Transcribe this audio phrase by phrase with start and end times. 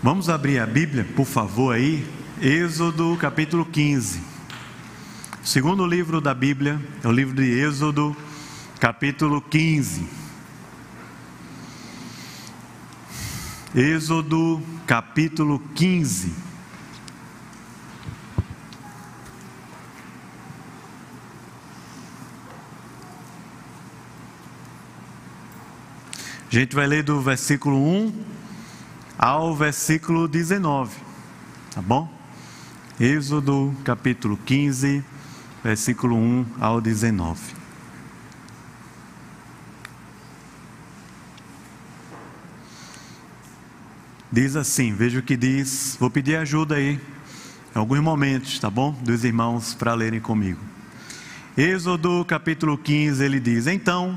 [0.00, 2.06] Vamos abrir a Bíblia, por favor, aí.
[2.40, 4.20] Êxodo capítulo 15.
[5.42, 8.16] O segundo livro da Bíblia é o livro de Êxodo,
[8.78, 10.08] capítulo 15.
[13.74, 16.32] Êxodo capítulo 15.
[26.50, 28.37] A gente vai ler do versículo 1
[29.18, 30.96] ao versículo 19,
[31.74, 32.08] tá bom?
[33.00, 35.02] Êxodo capítulo 15,
[35.64, 37.40] versículo 1 ao 19.
[44.30, 47.00] Diz assim, veja o que diz, vou pedir ajuda aí,
[47.74, 48.92] em alguns momentos, tá bom?
[49.02, 50.60] Dos irmãos para lerem comigo.
[51.56, 54.16] Êxodo capítulo 15, ele diz: Então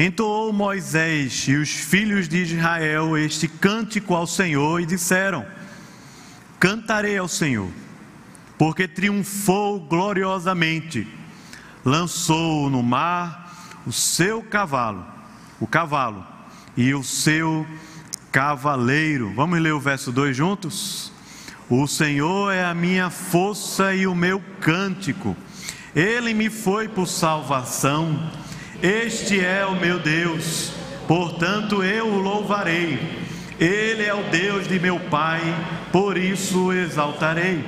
[0.00, 5.44] Entoou Moisés e os filhos de Israel este cântico ao Senhor e disseram:
[6.60, 7.68] Cantarei ao Senhor,
[8.56, 11.04] porque triunfou gloriosamente,
[11.84, 15.04] lançou no mar o seu cavalo,
[15.58, 16.24] o cavalo
[16.76, 17.66] e o seu
[18.30, 19.32] cavaleiro.
[19.34, 21.10] Vamos ler o verso 2 juntos?
[21.68, 25.36] O Senhor é a minha força e o meu cântico,
[25.92, 28.30] ele me foi por salvação
[28.82, 30.72] este é o meu Deus,
[31.06, 33.26] portanto eu o louvarei.
[33.58, 35.42] Ele é o Deus de meu Pai,
[35.90, 37.64] por isso o exaltarei.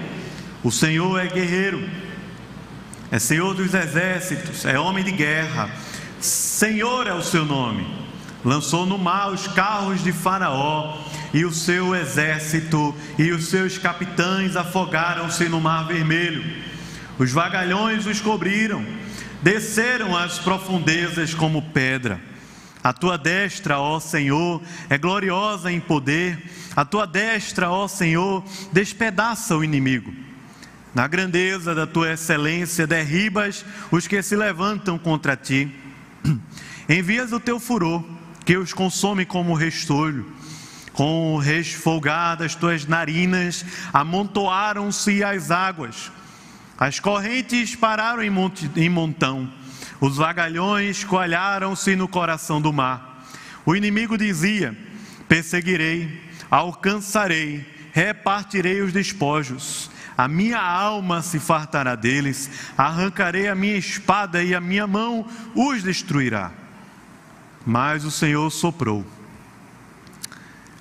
[0.62, 1.88] O Senhor é guerreiro,
[3.10, 5.68] é Senhor dos exércitos, é homem de guerra.
[6.20, 7.86] Senhor é o seu nome.
[8.44, 10.96] Lançou no mar os carros de Faraó
[11.34, 16.44] e o seu exército e os seus capitães afogaram-se no mar vermelho.
[17.18, 18.99] Os vagalhões os cobriram
[19.42, 22.20] desceram às profundezas como pedra.
[22.82, 26.50] A tua destra, ó Senhor, é gloriosa em poder.
[26.74, 30.12] A tua destra, ó Senhor, despedaça o inimigo.
[30.94, 35.70] Na grandeza da tua excelência, derribas os que se levantam contra ti.
[36.88, 38.02] Envias o teu furor,
[38.44, 40.26] que os consome como restolho.
[40.92, 46.10] Com resfolgadas tuas narinas, amontoaram-se as águas
[46.80, 49.52] as correntes pararam em, montão,
[50.00, 53.26] os vagalhões coalharam-se no coração do mar.
[53.66, 54.74] O inimigo dizia:
[55.28, 59.90] Perseguirei, alcançarei, repartirei os despojos.
[60.16, 65.82] A minha alma se fartará deles, arrancarei a minha espada e a minha mão os
[65.82, 66.50] destruirá.
[67.66, 69.04] Mas o Senhor soprou.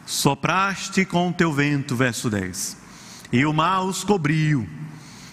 [0.05, 2.77] Sopraste com o teu vento, verso 10,
[3.33, 4.78] e o mar os cobriu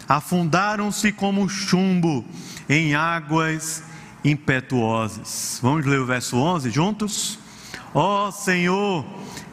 [0.09, 2.25] afundaram-se como chumbo
[2.69, 3.83] em águas
[4.25, 5.59] impetuosas.
[5.62, 7.39] Vamos ler o verso 11 juntos?
[7.94, 9.05] Ó oh, Senhor,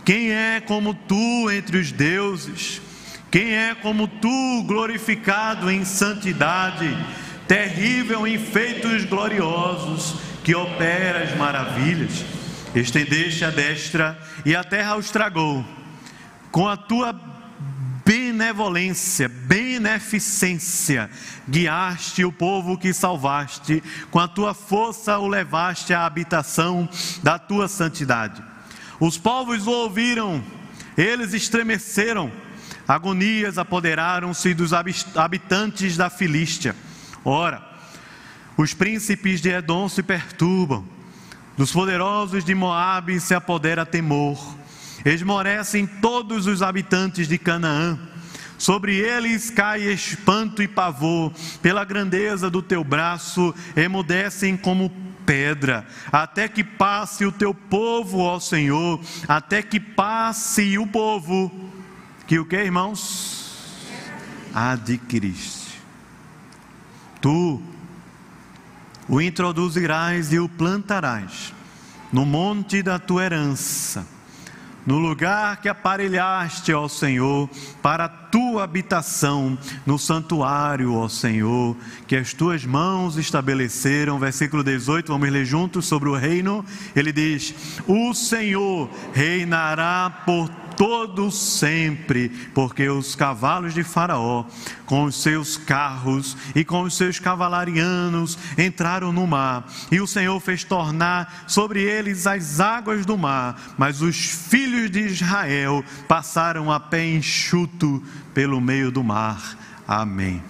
[0.03, 2.81] quem é como tu entre os deuses?
[3.31, 6.95] Quem é como tu, glorificado em santidade,
[7.47, 12.23] terrível em feitos gloriosos, que opera as maravilhas?
[12.75, 15.65] Estendeste a destra e a terra os tragou.
[16.51, 17.13] Com a tua
[18.33, 21.09] benevolência, beneficência,
[21.47, 26.89] guiaste o povo que salvaste, com a tua força o levaste à habitação
[27.21, 28.43] da tua santidade.
[28.99, 30.43] Os povos o ouviram,
[30.97, 32.31] eles estremeceram,
[32.87, 36.75] agonias apoderaram-se dos habitantes da Filístia.
[37.23, 37.61] Ora,
[38.57, 40.83] os príncipes de Edom se perturbam,
[41.55, 44.39] dos poderosos de Moabe se apodera temor
[45.05, 47.99] esmorecem todos os habitantes de Canaã.
[48.63, 54.89] Sobre eles cai espanto e pavor, pela grandeza do teu braço, emudecem como
[55.25, 61.51] pedra, até que passe o teu povo, ó Senhor, até que passe o povo,
[62.25, 63.67] que o que, irmãos?
[64.53, 65.81] Adquiriste.
[67.19, 67.61] Tu
[69.09, 71.53] o introduzirás e o plantarás
[72.13, 74.12] no monte da tua herança
[74.85, 77.49] no lugar que aparelhaste, ó Senhor,
[77.81, 81.75] para a tua habitação, no santuário, ó Senhor,
[82.07, 84.19] que as tuas mãos estabeleceram.
[84.19, 86.65] Versículo 18, vamos ler juntos sobre o reino.
[86.95, 87.53] Ele diz:
[87.87, 94.45] O Senhor reinará por todo sempre, porque os cavalos de Faraó,
[94.85, 100.39] com os seus carros e com os seus cavalarianos, entraram no mar, e o Senhor
[100.39, 106.79] fez tornar sobre eles as águas do mar, mas os filhos de Israel passaram a
[106.79, 108.03] pé enxuto
[108.33, 109.57] pelo meio do mar.
[109.87, 110.41] Amém.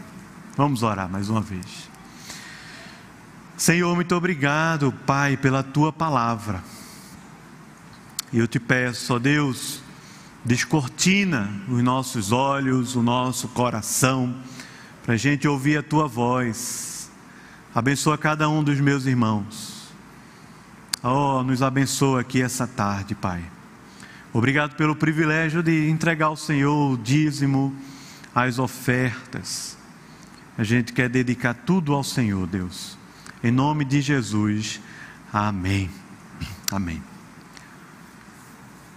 [0.56, 1.90] Vamos orar mais uma vez.
[3.58, 6.64] Senhor, muito obrigado, Pai, pela tua palavra.
[8.32, 9.82] E eu te peço, ó Deus,
[10.46, 14.36] descortina os nossos olhos, o nosso coração,
[15.04, 17.12] para a gente ouvir a tua voz.
[17.74, 19.92] Abençoa cada um dos meus irmãos.
[21.02, 23.44] Oh, nos abençoa aqui essa tarde, Pai.
[24.32, 27.76] Obrigado pelo privilégio de entregar ao Senhor o dízimo,
[28.34, 29.78] as ofertas.
[30.58, 32.98] A gente quer dedicar tudo ao Senhor, Deus.
[33.44, 34.80] Em nome de Jesus.
[35.32, 35.90] Amém.
[36.72, 37.13] Amém.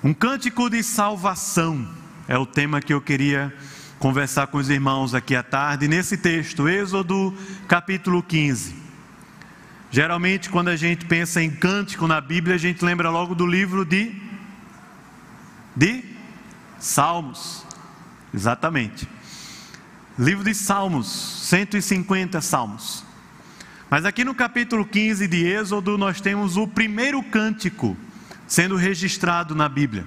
[0.07, 1.85] Um cântico de salvação
[2.29, 3.53] é o tema que eu queria
[3.99, 7.37] conversar com os irmãos aqui à tarde, nesse texto, Êxodo
[7.67, 8.77] capítulo 15.
[9.91, 13.85] Geralmente, quando a gente pensa em cântico na Bíblia, a gente lembra logo do livro
[13.85, 14.15] de,
[15.75, 16.05] de
[16.79, 17.67] Salmos.
[18.33, 19.09] Exatamente.
[20.17, 21.09] Livro de Salmos,
[21.49, 23.05] 150 salmos.
[23.91, 27.97] Mas aqui no capítulo 15 de Êxodo, nós temos o primeiro cântico
[28.47, 30.07] sendo registrado na Bíblia.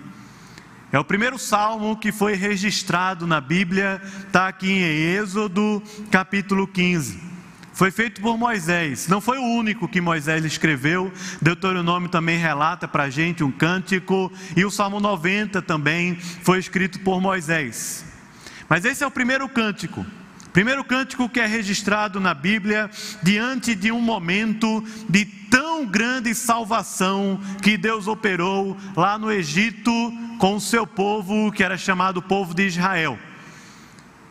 [0.91, 7.29] É o primeiro salmo que foi registrado na Bíblia, está aqui em Êxodo capítulo 15.
[7.73, 11.13] Foi feito por Moisés, não foi o único que Moisés escreveu.
[11.41, 16.99] Deuteronômio também relata para a gente um cântico, e o Salmo 90 também foi escrito
[16.99, 18.03] por Moisés.
[18.67, 20.05] Mas esse é o primeiro cântico.
[20.53, 22.89] Primeiro cântico que é registrado na Bíblia
[23.21, 29.91] diante de um momento de tão grande salvação que Deus operou lá no Egito
[30.39, 33.19] com o seu povo, que era chamado povo de Israel.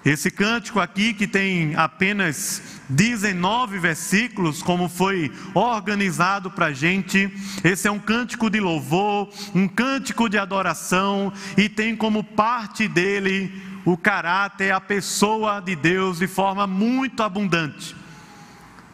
[0.04, 7.30] Esse cântico aqui, que tem apenas 19 versículos, como foi organizado para a gente,
[7.62, 13.52] esse é um cântico de louvor, um cântico de adoração, e tem como parte dele
[13.92, 17.96] o caráter, a pessoa de Deus de forma muito abundante.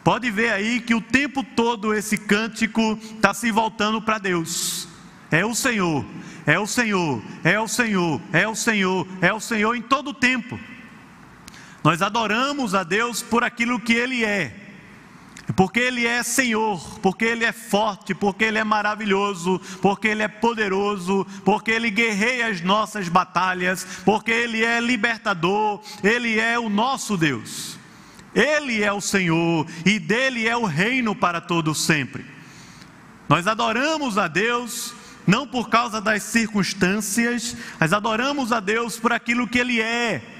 [0.03, 4.87] Pode ver aí que o tempo todo esse cântico está se voltando para Deus.
[5.29, 6.05] É o Senhor,
[6.45, 10.13] é o Senhor, é o Senhor, é o Senhor, é o Senhor em todo o
[10.13, 10.57] tempo.
[11.83, 14.64] Nós adoramos a Deus por aquilo que Ele é,
[15.55, 20.27] porque Ele é Senhor, porque Ele é forte, porque Ele é maravilhoso, porque Ele é
[20.27, 27.15] poderoso, porque Ele guerreia as nossas batalhas, porque Ele é libertador, Ele é o nosso
[27.15, 27.79] Deus.
[28.33, 32.25] Ele é o Senhor e dele é o reino para todos sempre.
[33.29, 34.93] Nós adoramos a Deus
[35.25, 40.34] não por causa das circunstâncias, mas adoramos a Deus por aquilo que Ele é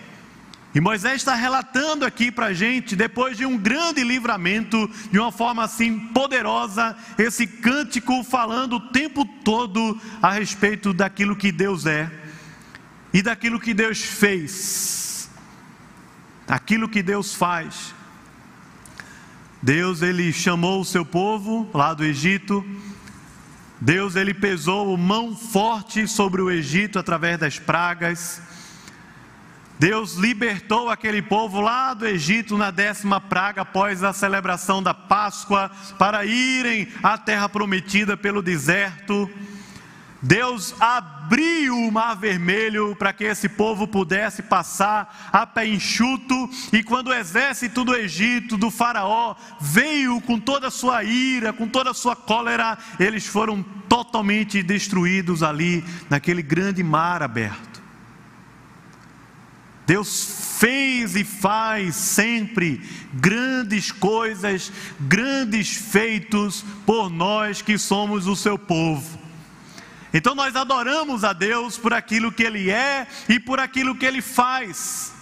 [0.76, 5.32] e Moisés está relatando aqui para a gente, depois de um grande livramento, de uma
[5.32, 12.12] forma assim poderosa, esse cântico falando o tempo todo a respeito daquilo que Deus é
[13.14, 15.30] e daquilo que Deus fez,
[16.46, 17.96] aquilo que Deus faz.
[19.64, 22.66] Deus ele chamou o seu povo lá do Egito.
[23.80, 28.42] Deus ele pesou mão forte sobre o Egito através das pragas.
[29.78, 35.70] Deus libertou aquele povo lá do Egito na décima praga após a celebração da Páscoa
[36.00, 39.30] para irem à terra prometida pelo deserto.
[40.22, 46.82] Deus abriu o mar vermelho para que esse povo pudesse passar a pé enxuto, e
[46.82, 51.92] quando o exército do Egito, do Faraó, veio com toda a sua ira, com toda
[51.92, 57.75] a sua cólera, eles foram totalmente destruídos ali, naquele grande mar aberto.
[59.86, 62.82] Deus fez e faz sempre
[63.14, 69.20] grandes coisas, grandes feitos por nós que somos o seu povo.
[70.14, 74.22] Então nós adoramos a Deus por aquilo que Ele é e por aquilo que Ele
[74.22, 75.14] faz.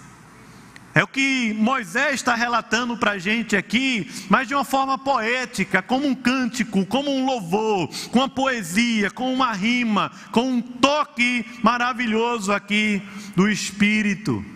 [0.95, 5.81] É o que Moisés está relatando para a gente aqui, mas de uma forma poética,
[5.81, 11.43] como um cântico, como um louvor, com uma poesia, com uma rima, com um toque
[11.63, 13.01] maravilhoso aqui
[13.35, 14.52] do Espírito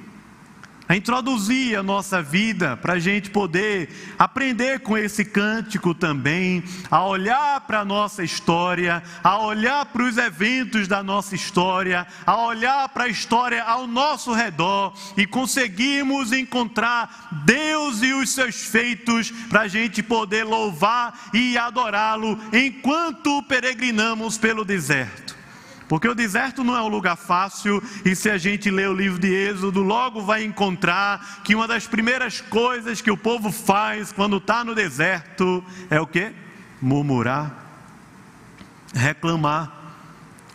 [0.88, 7.06] a introduzir a nossa vida para a gente poder aprender com esse cântico também, a
[7.06, 12.88] olhar para a nossa história, a olhar para os eventos da nossa história, a olhar
[12.90, 19.62] para a história ao nosso redor e conseguirmos encontrar Deus e os seus feitos para
[19.62, 25.27] a gente poder louvar e adorá-lo enquanto peregrinamos pelo deserto.
[25.88, 29.20] Porque o deserto não é um lugar fácil, e se a gente ler o livro
[29.20, 34.38] de Êxodo, logo vai encontrar que uma das primeiras coisas que o povo faz quando
[34.38, 36.34] está no deserto é o que?
[36.82, 37.56] Murmurar,
[38.94, 39.78] reclamar.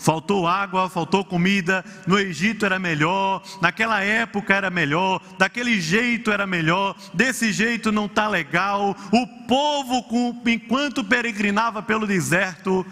[0.02, 6.44] Faltou água, faltou comida, no Egito era melhor, naquela época era melhor, daquele jeito era
[6.44, 8.96] melhor, desse jeito não está legal.
[9.12, 10.04] O povo,
[10.44, 12.84] enquanto peregrinava pelo deserto,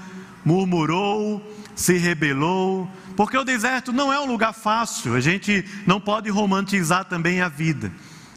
[0.44, 1.44] murmurou,
[1.80, 7.06] se rebelou, porque o deserto não é um lugar fácil, a gente não pode romantizar
[7.06, 7.90] também a vida.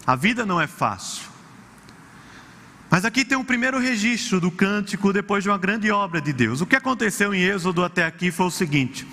[0.07, 1.25] A vida não é fácil.
[2.89, 6.61] Mas aqui tem um primeiro registro do cântico depois de uma grande obra de Deus.
[6.61, 9.05] O que aconteceu em Êxodo até aqui foi o seguinte: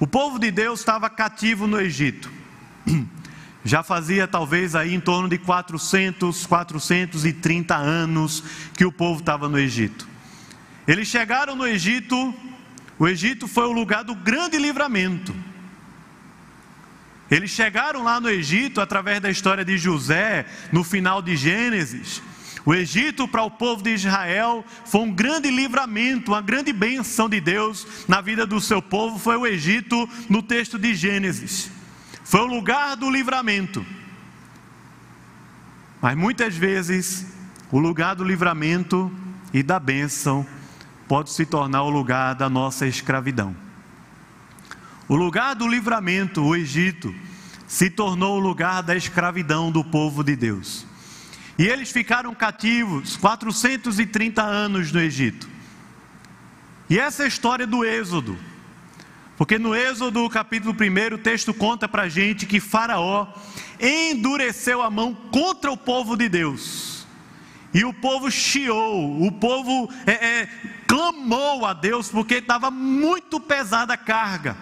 [0.00, 2.28] o povo de Deus estava cativo no Egito.
[3.64, 8.42] Já fazia talvez aí em torno de 400, 430 anos
[8.74, 10.08] que o povo estava no Egito.
[10.84, 12.34] Eles chegaram no Egito,
[13.02, 15.34] o Egito foi o lugar do grande livramento.
[17.28, 22.22] Eles chegaram lá no Egito através da história de José, no final de Gênesis.
[22.64, 27.40] O Egito para o povo de Israel foi um grande livramento, uma grande bênção de
[27.40, 29.18] Deus na vida do seu povo.
[29.18, 31.72] Foi o Egito no texto de Gênesis.
[32.22, 33.84] Foi o lugar do livramento.
[36.00, 37.26] Mas muitas vezes,
[37.68, 39.10] o lugar do livramento
[39.52, 40.46] e da bênção
[41.12, 43.54] pode se tornar o lugar da nossa escravidão.
[45.06, 47.14] O lugar do livramento, o Egito,
[47.68, 50.86] se tornou o lugar da escravidão do povo de Deus.
[51.58, 55.46] E eles ficaram cativos 430 anos no Egito.
[56.88, 58.38] E essa é a história do Êxodo.
[59.36, 63.26] Porque no Êxodo, capítulo 1, o texto conta para a gente que Faraó
[63.78, 66.91] endureceu a mão contra o povo de Deus.
[67.74, 70.48] E o povo chiou, o povo é, é,
[70.86, 74.56] clamou a Deus porque estava muito pesada a carga.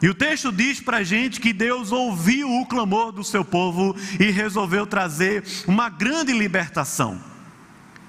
[0.00, 3.96] E o texto diz para a gente que Deus ouviu o clamor do seu povo
[4.18, 7.20] e resolveu trazer uma grande libertação.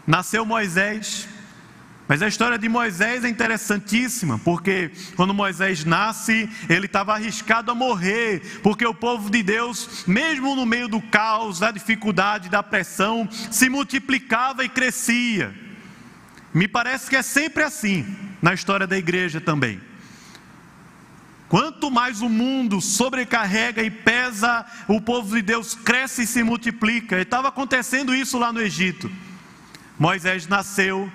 [0.06, 1.28] Nasceu Moisés,
[2.10, 7.76] mas a história de Moisés é interessantíssima, porque quando Moisés nasce, ele estava arriscado a
[7.76, 13.30] morrer, porque o povo de Deus, mesmo no meio do caos, da dificuldade, da pressão,
[13.52, 15.54] se multiplicava e crescia.
[16.52, 19.80] Me parece que é sempre assim na história da igreja também.
[21.48, 27.22] Quanto mais o mundo sobrecarrega e pesa, o povo de Deus cresce e se multiplica.
[27.22, 29.12] Estava acontecendo isso lá no Egito.
[30.00, 31.12] Moisés nasceu,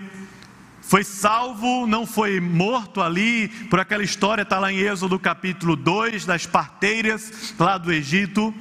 [0.87, 6.27] foi salvo, não foi morto ali, por aquela história, está lá em Êxodo capítulo 2,
[6.27, 8.55] das parteiras lá do Egito.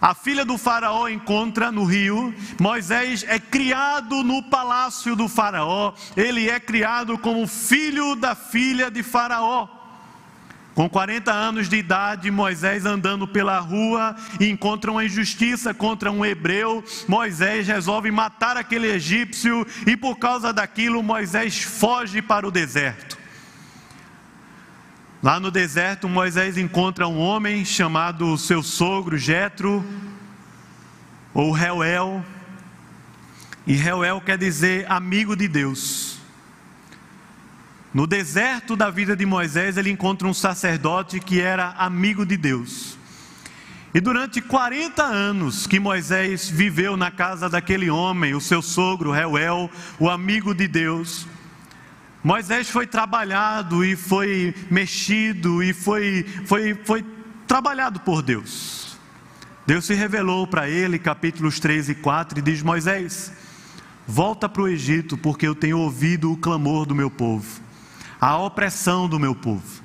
[0.00, 2.34] A filha do Faraó encontra no rio.
[2.60, 5.94] Moisés é criado no palácio do Faraó.
[6.14, 9.66] Ele é criado como filho da filha de Faraó.
[10.74, 16.84] Com 40 anos de idade, Moisés andando pela rua encontra uma injustiça contra um hebreu.
[17.06, 23.16] Moisés resolve matar aquele egípcio e por causa daquilo Moisés foge para o deserto.
[25.22, 29.82] Lá no deserto, Moisés encontra um homem chamado seu sogro Jetro
[31.32, 32.22] ou Reuel.
[33.64, 36.18] E Reuel quer dizer amigo de Deus.
[37.94, 42.98] No deserto da vida de Moisés, ele encontra um sacerdote que era amigo de Deus.
[43.94, 49.70] E durante 40 anos que Moisés viveu na casa daquele homem, o seu sogro Reuel,
[50.00, 51.24] o amigo de Deus,
[52.20, 57.04] Moisés foi trabalhado e foi mexido e foi, foi, foi
[57.46, 58.98] trabalhado por Deus.
[59.64, 63.32] Deus se revelou para ele, capítulos 3 e 4, e diz: Moisés,
[64.04, 67.62] volta para o Egito, porque eu tenho ouvido o clamor do meu povo
[68.24, 69.83] a opressão do meu povo.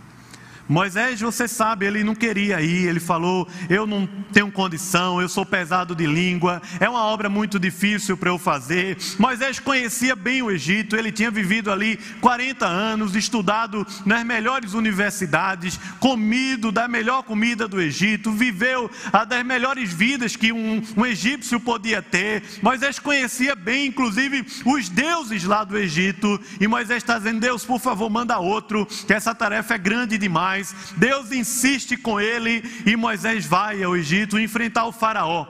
[0.70, 5.44] Moisés, você sabe, ele não queria ir, ele falou: Eu não tenho condição, eu sou
[5.44, 8.96] pesado de língua, é uma obra muito difícil para eu fazer.
[9.18, 15.80] Moisés conhecia bem o Egito, ele tinha vivido ali 40 anos, estudado nas melhores universidades,
[16.00, 21.60] comido da melhor comida do Egito, viveu a das melhores vidas que um, um egípcio
[21.60, 22.44] podia ter.
[22.62, 27.80] Moisés conhecia bem, inclusive, os deuses lá do Egito, e Moisés está dizendo: Deus, por
[27.80, 30.59] favor, manda outro, que essa tarefa é grande demais.
[30.98, 35.46] Deus insiste com ele e Moisés vai ao Egito enfrentar o Faraó.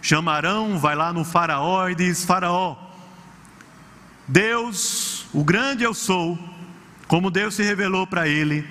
[0.00, 2.76] Chamarão, vai lá no Faraó e diz: Faraó,
[4.28, 6.38] Deus, o grande eu sou,
[7.08, 8.64] como Deus se revelou para ele.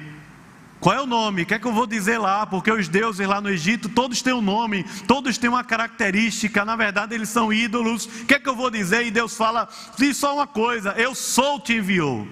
[0.80, 1.42] Qual é o nome?
[1.42, 2.46] O que é que eu vou dizer lá?
[2.46, 6.76] Porque os deuses lá no Egito, todos têm um nome, todos têm uma característica, na
[6.76, 8.06] verdade eles são ídolos.
[8.06, 9.06] O que é que eu vou dizer?
[9.06, 9.68] E Deus fala:
[9.98, 12.28] diz só uma coisa: eu sou te enviou.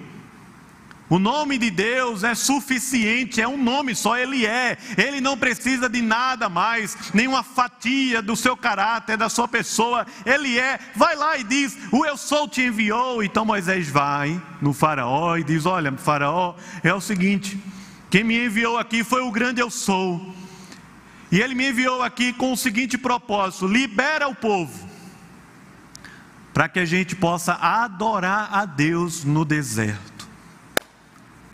[1.14, 4.76] O nome de Deus é suficiente, é um nome só, Ele é.
[4.98, 10.04] Ele não precisa de nada mais, nenhuma fatia do seu caráter, da sua pessoa.
[10.26, 10.76] Ele é.
[10.96, 13.22] Vai lá e diz: O eu sou te enviou.
[13.22, 17.62] Então Moisés vai no Faraó e diz: Olha, Faraó, é o seguinte:
[18.10, 20.34] quem me enviou aqui foi o grande eu sou.
[21.30, 24.88] E ele me enviou aqui com o seguinte propósito: libera o povo,
[26.52, 30.13] para que a gente possa adorar a Deus no deserto.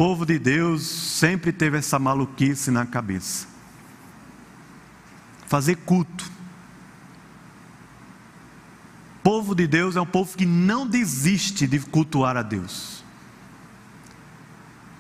[0.01, 3.47] Povo de Deus sempre teve essa maluquice na cabeça.
[5.47, 6.25] Fazer culto.
[9.19, 13.05] O povo de Deus é um povo que não desiste de cultuar a Deus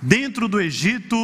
[0.02, 1.16] dentro do Egito,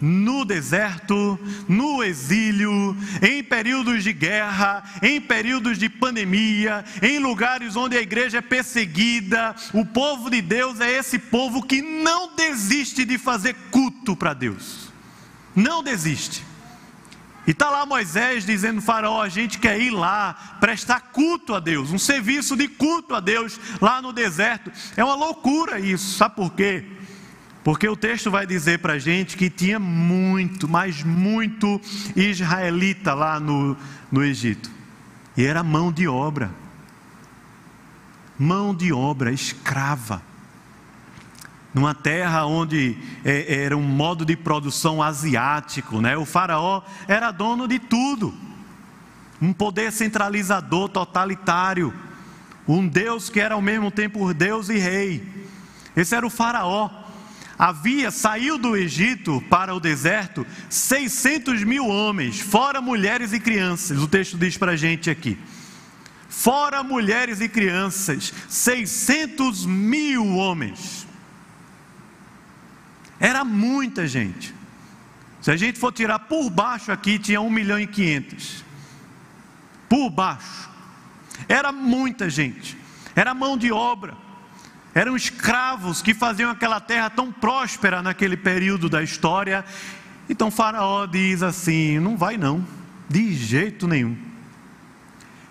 [0.00, 1.38] no deserto,
[1.68, 8.38] no exílio, em períodos de guerra, em períodos de pandemia, em lugares onde a igreja
[8.38, 14.16] é perseguida, o povo de Deus é esse povo que não desiste de fazer culto
[14.16, 14.92] para Deus.
[15.54, 16.44] Não desiste.
[17.48, 21.90] E está lá Moisés dizendo: Faraó, a gente quer ir lá prestar culto a Deus,
[21.90, 24.70] um serviço de culto a Deus lá no deserto.
[24.94, 26.84] É uma loucura isso, sabe por quê?
[27.68, 31.78] Porque o texto vai dizer para a gente que tinha muito, mas muito
[32.16, 33.76] israelita lá no,
[34.10, 34.70] no Egito.
[35.36, 36.50] E era mão de obra.
[38.38, 40.22] Mão de obra escrava.
[41.74, 46.16] Numa terra onde é, era um modo de produção asiático, né?
[46.16, 48.32] o faraó era dono de tudo.
[49.42, 51.92] Um poder centralizador totalitário.
[52.66, 55.46] Um Deus que era ao mesmo tempo Deus e rei.
[55.94, 56.97] Esse era o faraó
[57.58, 64.06] havia, saiu do Egito para o deserto 600 mil homens, fora mulheres e crianças, o
[64.06, 65.36] texto diz para a gente aqui.
[66.28, 71.06] Fora mulheres e crianças, 600 mil homens.
[73.18, 74.54] Era muita gente.
[75.40, 78.64] Se a gente for tirar por baixo aqui, tinha 1 milhão e 500.
[79.88, 80.68] Por baixo.
[81.48, 82.76] Era muita gente.
[83.16, 84.27] Era mão de obra
[84.98, 89.64] eram escravos que faziam aquela terra tão próspera naquele período da história.
[90.28, 92.66] Então Faraó diz assim: não vai não,
[93.08, 94.18] de jeito nenhum.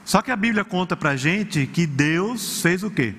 [0.03, 3.15] Só que a Bíblia conta para gente que Deus fez o quê?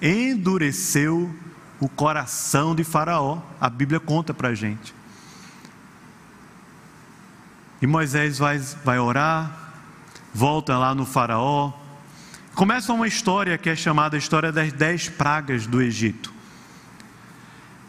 [0.00, 1.34] Endureceu
[1.78, 3.42] o coração de Faraó.
[3.60, 4.94] A Bíblia conta para gente.
[7.82, 9.74] E Moisés vai, vai orar,
[10.32, 11.81] volta lá no Faraó,
[12.54, 16.32] Começa uma história que é chamada a história das dez pragas do Egito.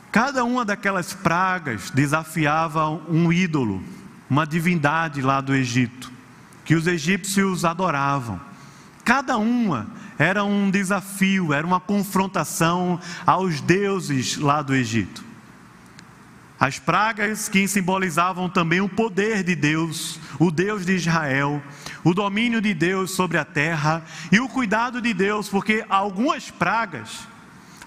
[0.10, 3.84] Cada uma daquelas pragas desafiava um ídolo,
[4.30, 6.10] uma divindade lá do Egito,
[6.64, 8.40] que os egípcios adoravam.
[9.04, 15.26] Cada uma era um desafio, era uma confrontação aos deuses lá do Egito.
[16.58, 21.62] As pragas que simbolizavam também o poder de Deus, o Deus de Israel,
[22.04, 27.28] o domínio de Deus sobre a terra e o cuidado de Deus, porque algumas pragas,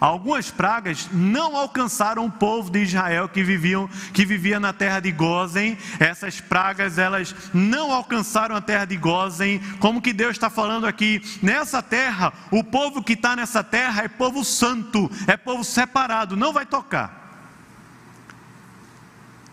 [0.00, 5.12] algumas pragas não alcançaram o povo de Israel que viviam, que vivia na terra de
[5.12, 5.76] Gozen.
[5.98, 9.60] Essas pragas elas não alcançaram a terra de Gozen.
[9.78, 12.32] Como que Deus está falando aqui nessa terra?
[12.50, 17.24] O povo que está nessa terra é povo santo, é povo separado, não vai tocar.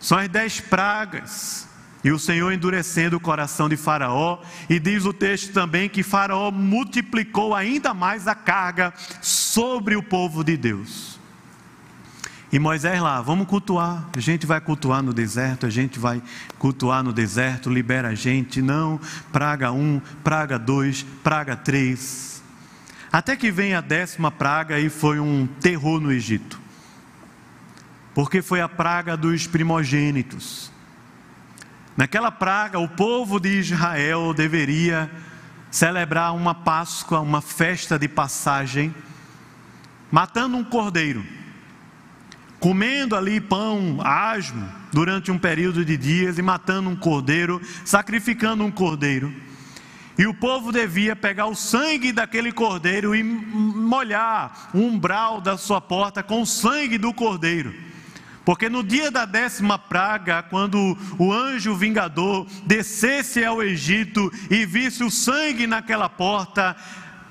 [0.00, 1.73] São as dez pragas.
[2.04, 4.38] E o Senhor endurecendo o coração de Faraó,
[4.68, 10.44] e diz o texto também que Faraó multiplicou ainda mais a carga sobre o povo
[10.44, 11.18] de Deus.
[12.52, 14.08] E Moisés lá, vamos cultuar.
[14.14, 16.22] A gente vai cultuar no deserto, a gente vai
[16.58, 18.60] cultuar no deserto, libera a gente.
[18.60, 19.00] Não,
[19.32, 22.42] praga um, praga dois, praga três.
[23.10, 26.64] Até que vem a décima praga e foi um terror no Egito
[28.14, 30.70] porque foi a praga dos primogênitos.
[31.96, 35.08] Naquela praga, o povo de Israel deveria
[35.70, 38.92] celebrar uma Páscoa, uma festa de passagem,
[40.10, 41.24] matando um cordeiro,
[42.58, 48.72] comendo ali pão asmo durante um período de dias e matando um cordeiro, sacrificando um
[48.72, 49.32] cordeiro.
[50.18, 55.80] E o povo devia pegar o sangue daquele cordeiro e molhar o umbral da sua
[55.80, 57.72] porta com o sangue do cordeiro.
[58.44, 65.02] Porque no dia da décima praga, quando o anjo vingador descesse ao Egito e visse
[65.02, 66.76] o sangue naquela porta,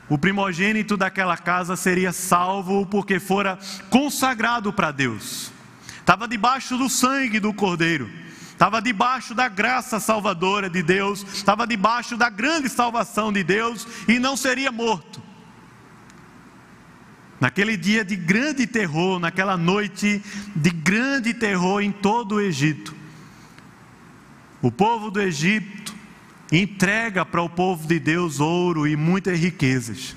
[0.09, 5.51] o primogênito daquela casa seria salvo porque fora consagrado para Deus.
[5.99, 8.09] Estava debaixo do sangue do cordeiro,
[8.51, 14.19] estava debaixo da graça salvadora de Deus, estava debaixo da grande salvação de Deus e
[14.19, 15.21] não seria morto.
[17.43, 20.23] Naquele dia de grande terror, naquela noite
[20.55, 22.95] de grande terror em todo o Egito,
[24.61, 25.93] o povo do Egito
[26.49, 30.15] entrega para o povo de Deus ouro e muitas riquezas.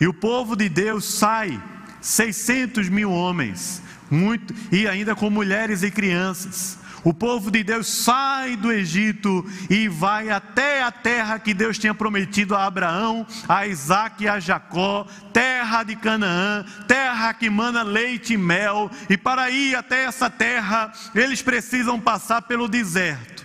[0.00, 1.62] E o povo de Deus sai,
[2.00, 6.78] 600 mil homens, muito, e ainda com mulheres e crianças.
[7.04, 11.94] O povo de Deus sai do Egito e vai até a terra que Deus tinha
[11.94, 18.34] prometido a Abraão, a Isaac e a Jacó, terra de Canaã, terra que mana leite
[18.34, 23.44] e mel, e para ir até essa terra, eles precisam passar pelo deserto.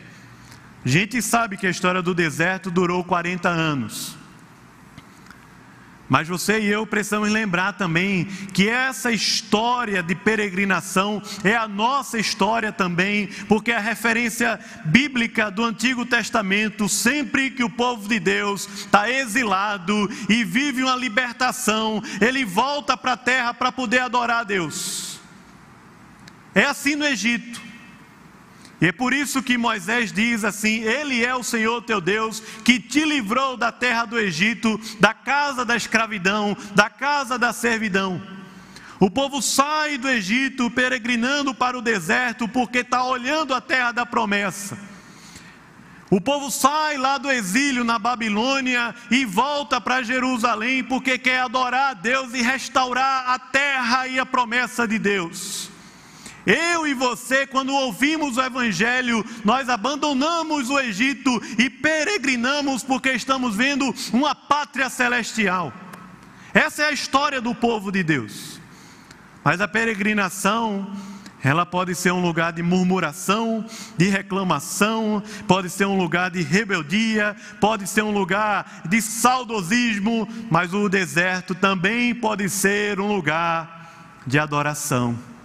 [0.85, 4.15] A gente sabe que a história do deserto durou 40 anos.
[6.09, 12.17] Mas você e eu precisamos lembrar também que essa história de peregrinação é a nossa
[12.17, 18.67] história também, porque a referência bíblica do Antigo Testamento, sempre que o povo de Deus
[18.67, 24.43] está exilado e vive uma libertação, ele volta para a terra para poder adorar a
[24.45, 25.19] Deus.
[26.55, 27.66] É assim no Egito.
[28.79, 32.79] E é por isso que Moisés diz assim: Ele é o Senhor teu Deus que
[32.79, 38.21] te livrou da terra do Egito, da casa da escravidão, da casa da servidão.
[38.99, 44.05] O povo sai do Egito peregrinando para o deserto porque está olhando a terra da
[44.05, 44.77] promessa.
[46.09, 51.91] O povo sai lá do exílio na Babilônia e volta para Jerusalém porque quer adorar
[51.91, 55.69] a Deus e restaurar a terra e a promessa de Deus.
[56.47, 61.29] Eu e você, quando ouvimos o Evangelho, nós abandonamos o Egito
[61.59, 65.73] e peregrinamos porque estamos vendo uma pátria celestial.
[66.53, 68.61] Essa é a história do povo de Deus.
[69.43, 70.89] Mas a peregrinação,
[71.43, 73.65] ela pode ser um lugar de murmuração,
[73.97, 80.73] de reclamação, pode ser um lugar de rebeldia, pode ser um lugar de saudosismo, mas
[80.73, 85.36] o deserto também pode ser um lugar de adoração.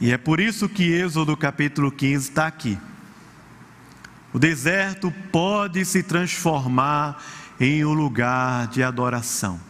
[0.00, 2.78] E é por isso que Êxodo capítulo 15 está aqui.
[4.32, 7.22] O deserto pode se transformar
[7.60, 9.60] em um lugar de adoração.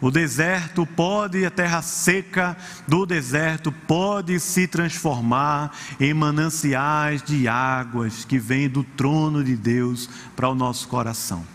[0.00, 2.56] O deserto pode, a terra seca
[2.86, 10.10] do deserto pode se transformar em mananciais de águas que vêm do trono de Deus
[10.36, 11.46] para o nosso coração.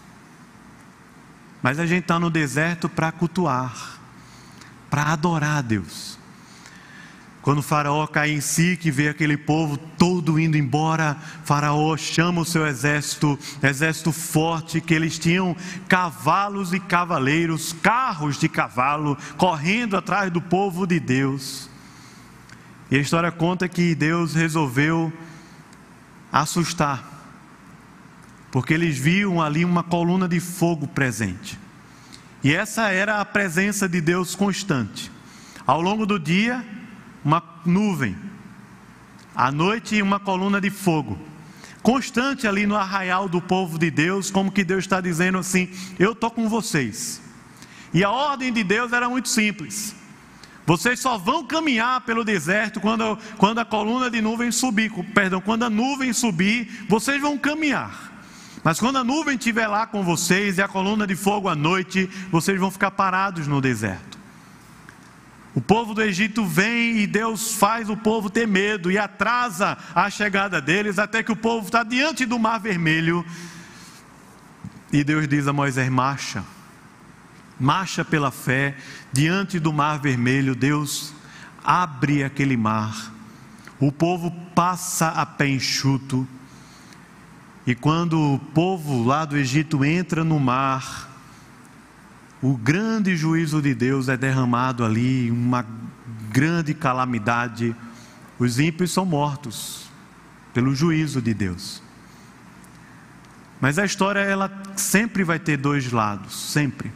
[1.62, 4.00] Mas a gente está no deserto para cultuar,
[4.90, 6.19] para adorar a Deus.
[7.42, 12.46] Quando Faraó cai em si, que vê aquele povo todo indo embora, Faraó chama o
[12.46, 15.56] seu exército, exército forte, que eles tinham
[15.88, 21.70] cavalos e cavaleiros, carros de cavalo, correndo atrás do povo de Deus.
[22.92, 25.12] E a história conta que Deus resolveu
[26.32, 27.04] assustar,
[28.52, 31.58] porque eles viam ali uma coluna de fogo presente.
[32.44, 35.12] E essa era a presença de Deus constante.
[35.66, 36.66] Ao longo do dia,
[37.24, 38.16] uma nuvem,
[39.36, 41.18] à noite uma coluna de fogo,
[41.82, 46.14] constante ali no arraial do povo de Deus, como que Deus está dizendo assim: Eu
[46.14, 47.22] estou com vocês.
[47.94, 49.96] E a ordem de Deus era muito simples.
[50.66, 55.64] Vocês só vão caminhar pelo deserto quando, quando a coluna de nuvem subir, perdão, quando
[55.64, 58.14] a nuvem subir, vocês vão caminhar.
[58.64, 62.08] Mas quando a nuvem estiver lá com vocês e a coluna de fogo à noite,
[62.30, 64.19] vocês vão ficar parados no deserto.
[65.60, 70.10] O povo do Egito vem e Deus faz o povo ter medo e atrasa a
[70.10, 73.26] chegada deles até que o povo está diante do mar vermelho.
[74.90, 76.46] E Deus diz a Moisés: marcha,
[77.60, 78.78] marcha pela fé
[79.12, 80.56] diante do mar vermelho.
[80.56, 81.14] Deus
[81.62, 83.12] abre aquele mar,
[83.82, 86.26] o povo passa a pé enxuto.
[87.68, 91.09] E quando o povo lá do Egito entra no mar,
[92.42, 95.66] o grande juízo de Deus é derramado ali, uma
[96.32, 97.76] grande calamidade.
[98.38, 99.90] Os ímpios são mortos
[100.54, 101.84] pelo juízo de Deus.
[103.60, 106.92] Mas a história ela sempre vai ter dois lados, sempre.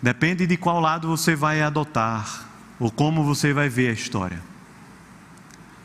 [0.00, 2.46] Depende de qual lado você vai adotar
[2.80, 4.40] ou como você vai ver a história.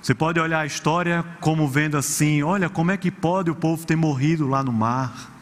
[0.02, 3.86] Você pode olhar a história como vendo assim: olha, como é que pode o povo
[3.86, 5.39] ter morrido lá no mar?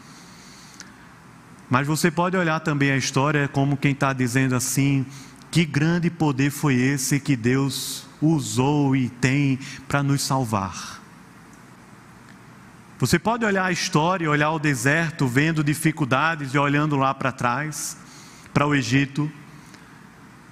[1.70, 5.04] Mas você pode olhar também a história como quem está dizendo assim:
[5.50, 10.98] que grande poder foi esse que Deus usou e tem para nos salvar.
[12.98, 17.96] Você pode olhar a história, olhar o deserto, vendo dificuldades e olhando lá para trás,
[18.52, 19.30] para o Egito.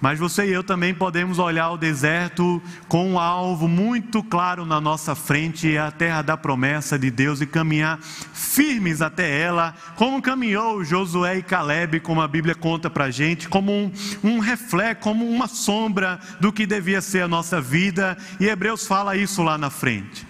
[0.01, 4.79] Mas você e eu também podemos olhar o deserto com um alvo muito claro na
[4.79, 10.21] nossa frente, é a terra da promessa de Deus, e caminhar firmes até ela, como
[10.21, 13.91] caminhou Josué e Caleb, como a Bíblia conta para a gente, como um,
[14.23, 19.17] um reflexo, como uma sombra do que devia ser a nossa vida, e Hebreus fala
[19.17, 20.27] isso lá na frente.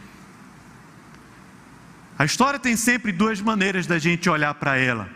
[2.17, 5.09] A história tem sempre duas maneiras da gente olhar para ela,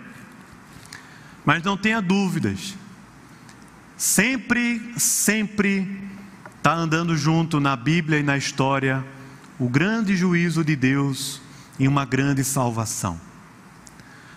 [1.44, 2.79] mas não tenha dúvidas
[4.00, 5.86] Sempre, sempre
[6.56, 9.04] está andando junto na Bíblia e na história
[9.58, 11.38] o grande juízo de Deus
[11.78, 13.20] e uma grande salvação.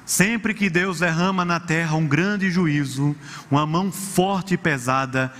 [0.05, 3.15] Sempre que Deus derrama na terra um grande juízo,
[3.49, 5.33] uma mão forte e pesada,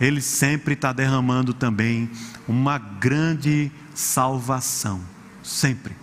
[0.00, 2.10] Ele sempre está derramando também
[2.48, 4.98] uma grande salvação.
[5.42, 5.94] Sempre.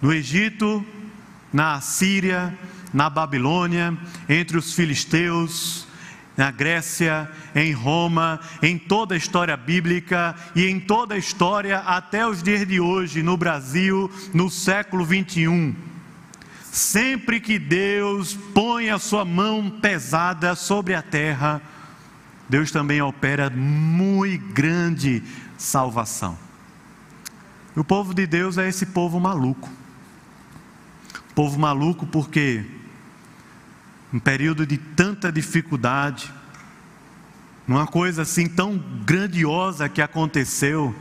[0.00, 0.82] No Egito,
[1.52, 2.58] na Síria,
[2.94, 3.94] na Babilônia,
[4.26, 5.86] entre os filisteus,
[6.40, 12.26] na Grécia, em Roma, em toda a história bíblica e em toda a história até
[12.26, 15.76] os dias de hoje, no Brasil, no século 21.
[16.62, 21.60] Sempre que Deus põe a sua mão pesada sobre a terra,
[22.48, 25.22] Deus também opera muito grande
[25.58, 26.38] salvação.
[27.76, 29.68] O povo de Deus é esse povo maluco.
[31.34, 32.64] Povo maluco porque
[34.12, 36.32] um período de tanta dificuldade,
[37.66, 40.94] uma coisa assim tão grandiosa que aconteceu,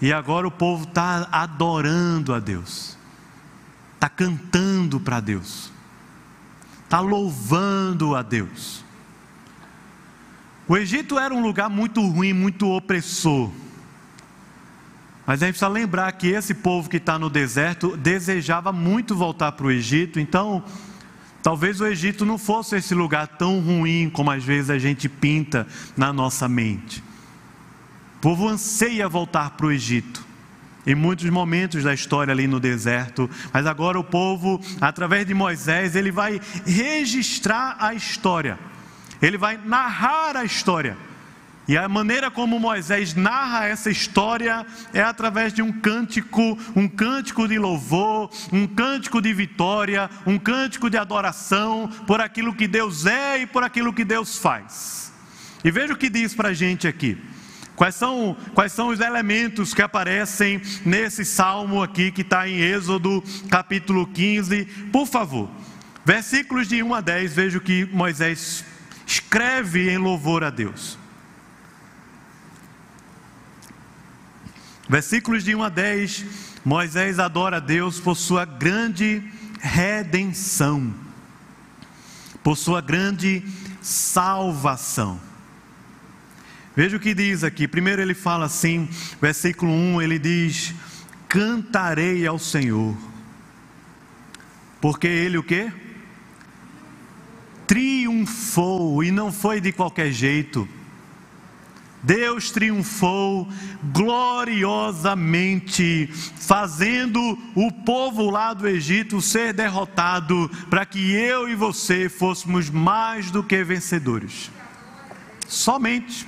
[0.00, 2.96] e agora o povo está adorando a Deus,
[3.94, 5.72] está cantando para Deus,
[6.84, 8.84] está louvando a Deus.
[10.68, 13.50] O Egito era um lugar muito ruim, muito opressor.
[15.26, 19.52] Mas a gente precisa lembrar que esse povo que está no deserto desejava muito voltar
[19.52, 20.62] para o Egito, então
[21.44, 25.66] Talvez o Egito não fosse esse lugar tão ruim como às vezes a gente pinta
[25.94, 27.04] na nossa mente.
[28.16, 30.24] O povo anseia voltar para o Egito.
[30.86, 35.94] Em muitos momentos da história ali no deserto, mas agora o povo, através de Moisés,
[35.94, 38.58] ele vai registrar a história,
[39.20, 40.96] ele vai narrar a história.
[41.66, 47.48] E a maneira como Moisés narra essa história é através de um cântico, um cântico
[47.48, 53.38] de louvor, um cântico de vitória, um cântico de adoração por aquilo que Deus é
[53.38, 55.10] e por aquilo que Deus faz.
[55.64, 57.16] E veja o que diz para a gente aqui.
[57.74, 63.24] Quais são, quais são os elementos que aparecem nesse salmo aqui que está em Êxodo
[63.50, 64.66] capítulo 15?
[64.92, 65.50] Por favor,
[66.04, 68.64] versículos de 1 a 10, veja o que Moisés
[69.06, 70.98] escreve em louvor a Deus.
[74.88, 76.24] Versículos de 1 a 10,
[76.64, 79.22] Moisés adora a Deus por sua grande
[79.60, 80.94] redenção,
[82.42, 83.42] por sua grande
[83.80, 85.18] salvação.
[86.76, 87.66] Veja o que diz aqui.
[87.66, 88.88] Primeiro ele fala assim,
[89.22, 90.74] versículo 1, ele diz:
[91.28, 92.96] "Cantarei ao Senhor".
[94.80, 95.72] Porque ele o quê?
[97.66, 100.68] Triunfou e não foi de qualquer jeito.
[102.04, 103.48] Deus triunfou
[103.92, 112.68] gloriosamente, fazendo o povo lá do Egito ser derrotado, para que eu e você fôssemos
[112.68, 114.50] mais do que vencedores.
[115.48, 116.26] Somente.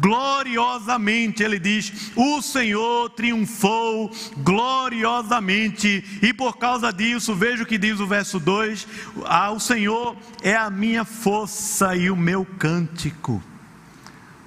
[0.00, 8.00] Gloriosamente, ele diz: o Senhor triunfou gloriosamente, e por causa disso, veja o que diz
[8.00, 8.86] o verso 2:
[9.26, 13.42] ah, o Senhor é a minha força e o meu cântico.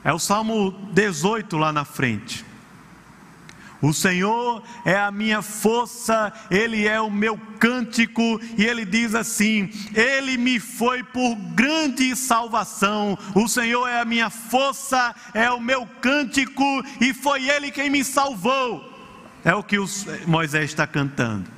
[0.03, 2.45] É o Salmo 18 lá na frente.
[3.81, 9.71] O Senhor é a minha força, Ele é o meu cântico, e Ele diz assim:
[9.95, 13.17] Ele me foi por grande salvação.
[13.33, 16.63] O Senhor é a minha força, é o meu cântico,
[16.99, 18.87] e foi Ele quem me salvou.
[19.43, 19.77] É o que
[20.27, 21.49] Moisés está cantando.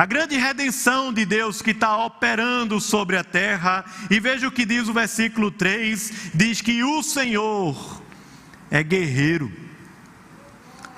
[0.00, 4.64] A grande redenção de Deus que está operando sobre a terra, e veja o que
[4.64, 8.00] diz o versículo 3: diz que o Senhor
[8.70, 9.52] é guerreiro.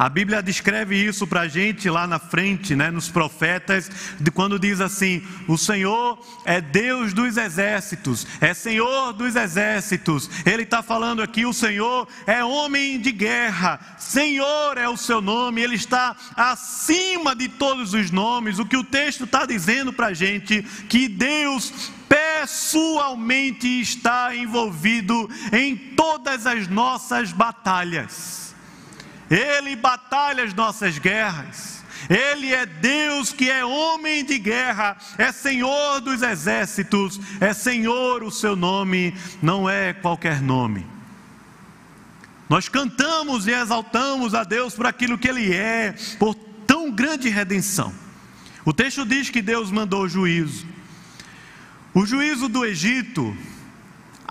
[0.03, 3.88] A Bíblia descreve isso para a gente lá na frente, né, nos profetas,
[4.19, 10.29] de quando diz assim: o Senhor é Deus dos exércitos, é Senhor dos exércitos.
[10.45, 15.62] Ele está falando aqui: o Senhor é homem de guerra, Senhor é o seu nome,
[15.62, 18.59] ele está acima de todos os nomes.
[18.59, 25.77] O que o texto está dizendo para a gente, que Deus pessoalmente está envolvido em
[25.77, 28.52] todas as nossas batalhas.
[29.33, 31.83] Ele batalha as nossas guerras.
[32.11, 38.31] Ele é Deus que é homem de guerra, é Senhor dos exércitos, é Senhor o
[38.31, 40.87] seu nome, não é qualquer nome.
[42.49, 46.35] Nós cantamos e exaltamos a Deus por aquilo que Ele é, por
[46.66, 47.95] tão grande redenção.
[48.66, 50.66] O texto diz que Deus mandou juízo.
[51.95, 53.35] O juízo do Egito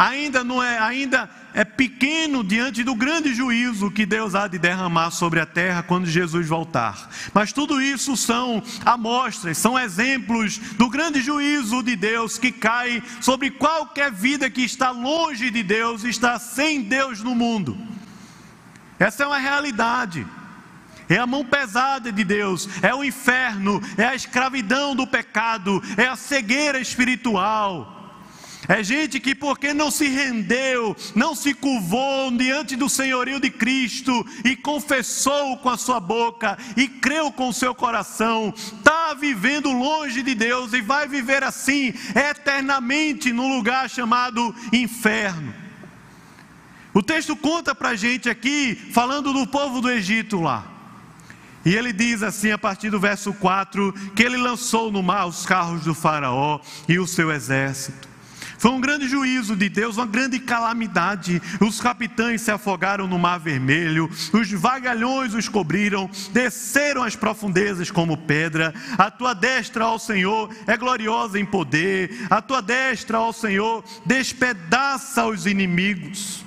[0.01, 5.11] ainda não é, ainda é pequeno diante do grande juízo que Deus há de derramar
[5.11, 7.07] sobre a terra quando Jesus voltar.
[7.35, 13.51] Mas tudo isso são amostras, são exemplos do grande juízo de Deus que cai sobre
[13.51, 17.77] qualquer vida que está longe de Deus, está sem Deus no mundo.
[18.97, 20.25] Essa é uma realidade.
[21.07, 26.07] É a mão pesada de Deus, é o inferno, é a escravidão do pecado, é
[26.07, 28.00] a cegueira espiritual.
[28.67, 34.25] É gente que, porque não se rendeu, não se curvou diante do senhorio de Cristo
[34.45, 40.21] e confessou com a sua boca e creu com o seu coração, está vivendo longe
[40.21, 45.53] de Deus e vai viver assim eternamente no lugar chamado inferno.
[46.93, 50.67] O texto conta para a gente aqui, falando do povo do Egito lá.
[51.65, 55.45] E ele diz assim, a partir do verso 4, que ele lançou no mar os
[55.45, 58.10] carros do Faraó e o seu exército.
[58.61, 61.41] Foi um grande juízo de Deus, uma grande calamidade.
[61.59, 68.15] Os capitães se afogaram no mar vermelho, os vagalhões os cobriram, desceram as profundezas como
[68.15, 68.71] pedra.
[68.99, 72.27] A tua destra, ó Senhor, é gloriosa em poder.
[72.29, 76.45] A tua destra, ó Senhor, despedaça os inimigos.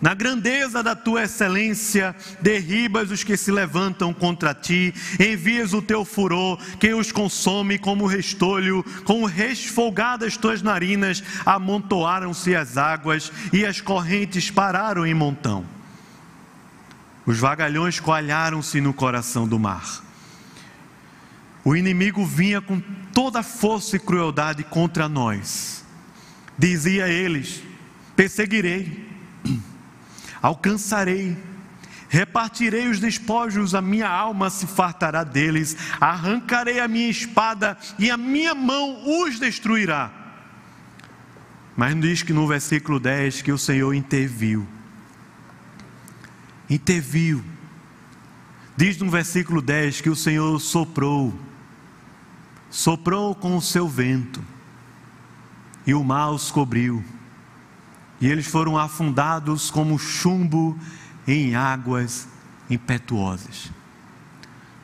[0.00, 6.06] Na grandeza da tua excelência, derribas os que se levantam contra ti, envias o teu
[6.06, 13.82] furor, que os consome como restolho, com resfolgadas tuas narinas, amontoaram-se as águas e as
[13.82, 15.66] correntes pararam em montão.
[17.26, 20.02] Os vagalhões coalharam-se no coração do mar.
[21.62, 22.80] O inimigo vinha com
[23.12, 25.84] toda força e crueldade contra nós.
[26.56, 27.62] Dizia eles:
[28.16, 29.09] Perseguirei
[30.42, 31.36] alcançarei,
[32.08, 38.16] repartirei os despojos, a minha alma se fartará deles, arrancarei a minha espada e a
[38.16, 40.10] minha mão os destruirá.
[41.76, 44.66] Mas diz que no versículo 10 que o Senhor interviu.
[46.68, 47.42] Interviu.
[48.76, 51.38] Diz no versículo 10 que o Senhor soprou,
[52.70, 54.42] soprou com o seu vento,
[55.86, 57.04] e o mar os cobriu
[58.20, 60.78] e eles foram afundados como chumbo
[61.26, 62.28] em águas
[62.68, 63.70] impetuosas.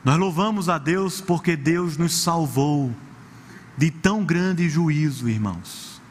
[0.03, 2.93] Nós louvamos a Deus porque Deus nos salvou
[3.77, 6.01] de tão grande juízo, irmãos.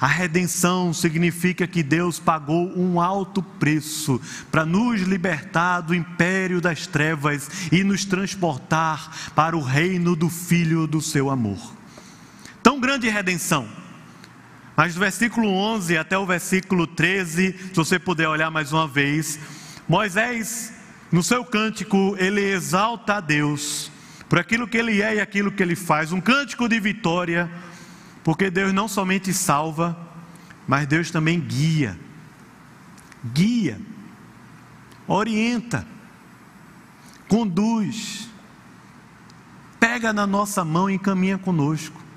[0.00, 6.86] A redenção significa que Deus pagou um alto preço para nos libertar do império das
[6.86, 11.58] trevas e nos transportar para o reino do Filho do seu amor.
[12.62, 13.68] Tão grande redenção
[14.78, 19.36] mas do versículo 11 até o versículo 13, se você puder olhar mais uma vez,
[19.88, 20.72] Moisés,
[21.10, 23.90] no seu cântico, ele exalta a Deus
[24.28, 27.50] por aquilo que ele é e aquilo que ele faz, um cântico de vitória,
[28.22, 29.98] porque Deus não somente salva,
[30.68, 31.98] mas Deus também guia,
[33.34, 33.80] guia,
[35.08, 35.84] orienta,
[37.26, 38.28] conduz,
[39.80, 42.07] pega na nossa mão e caminha conosco.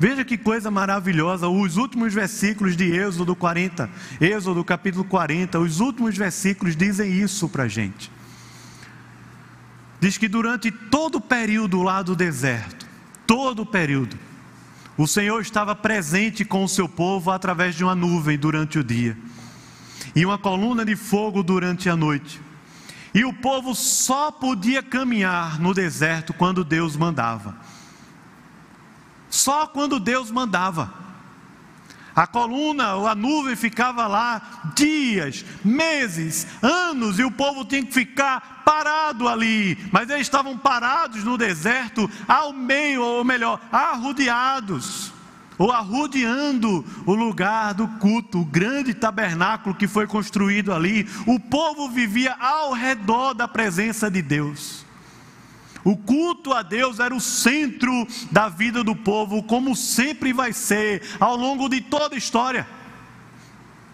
[0.00, 6.16] Veja que coisa maravilhosa, os últimos versículos de Êxodo 40, Êxodo capítulo 40, os últimos
[6.16, 8.10] versículos dizem isso para a gente.
[10.00, 12.86] Diz que durante todo o período lá do deserto,
[13.26, 14.18] todo o período,
[14.96, 19.14] o Senhor estava presente com o seu povo através de uma nuvem durante o dia
[20.16, 22.40] e uma coluna de fogo durante a noite.
[23.12, 27.54] E o povo só podia caminhar no deserto quando Deus mandava.
[29.30, 30.92] Só quando Deus mandava.
[32.14, 38.62] A coluna, a nuvem ficava lá dias, meses, anos, e o povo tinha que ficar
[38.64, 39.78] parado ali.
[39.92, 45.12] Mas eles estavam parados no deserto, ao meio, ou melhor, arrodeados,
[45.56, 51.08] ou arrodeando o lugar do culto, o grande tabernáculo que foi construído ali.
[51.26, 54.84] O povo vivia ao redor da presença de Deus.
[55.84, 61.02] O culto a Deus era o centro da vida do povo, como sempre vai ser
[61.18, 62.66] ao longo de toda a história.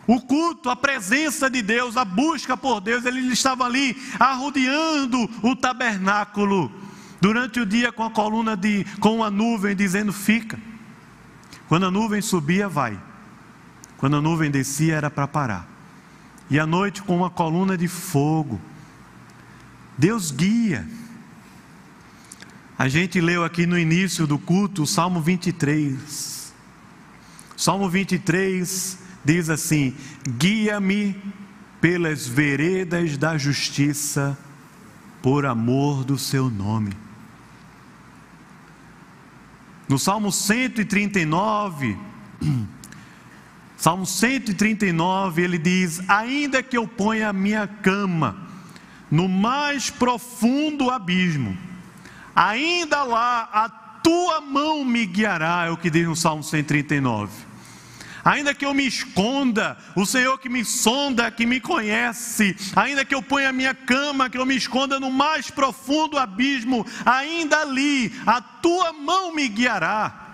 [0.07, 5.57] O culto, a presença de Deus, a busca por Deus, ele estava ali arrodeando o
[5.57, 6.71] tabernáculo
[7.21, 10.59] durante o dia com a coluna de com a nuvem dizendo fica.
[11.69, 12.97] Quando a nuvem subia, vai.
[13.97, 15.69] Quando a nuvem descia era para parar.
[16.49, 18.61] E à noite com uma coluna de fogo.
[19.99, 20.87] Deus guia.
[22.79, 26.53] A gente leu aqui no início do culto o Salmo 23.
[27.57, 29.97] Salmo 23 diz assim:
[30.29, 31.17] Guia-me
[31.81, 34.37] pelas veredas da justiça,
[35.23, 36.93] por amor do seu nome.
[39.89, 41.97] No Salmo 139,
[43.79, 48.37] Salmo 139, ele diz: Ainda que eu ponha a minha cama
[49.11, 51.57] no mais profundo abismo,
[52.37, 53.69] ainda lá a
[54.07, 57.47] tua mão me guiará, é o que diz no Salmo 139.
[58.27, 63.15] Ainda que eu me esconda, o Senhor que me sonda, que me conhece, ainda que
[63.15, 68.13] eu ponha a minha cama, que eu me esconda no mais profundo abismo, ainda ali
[68.27, 70.27] a tua mão me guiará.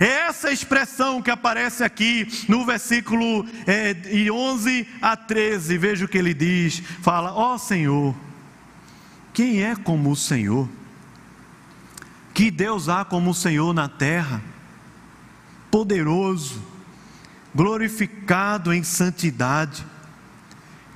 [0.00, 3.94] É essa expressão que aparece aqui no versículo é,
[4.30, 5.78] 11 a 13.
[5.78, 8.14] Veja o que ele diz: fala, ó oh, Senhor,
[9.34, 10.66] quem é como o Senhor?
[12.32, 14.54] Que Deus há como o Senhor na terra?
[15.74, 16.62] poderoso,
[17.52, 19.84] glorificado em santidade,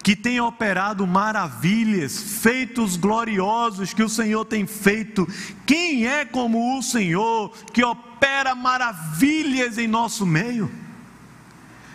[0.04, 5.26] que tem operado maravilhas, feitos gloriosos que o Senhor tem feito.
[5.66, 10.70] Quem é como o Senhor que opera maravilhas em nosso meio?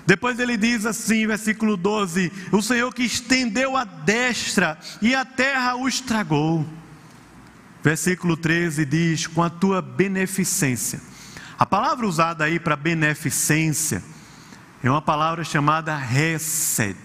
[0.06, 5.76] Depois ele diz assim, versículo 12: O Senhor que estendeu a destra e a terra
[5.76, 6.66] o estragou.
[7.82, 11.14] Versículo 13 diz: Com a tua beneficência
[11.58, 14.04] a palavra usada aí para beneficência
[14.84, 16.98] é uma palavra chamada Hesed,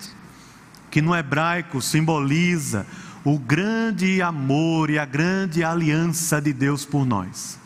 [0.90, 2.84] que no hebraico simboliza
[3.24, 7.56] o grande amor e a grande aliança de Deus por nós.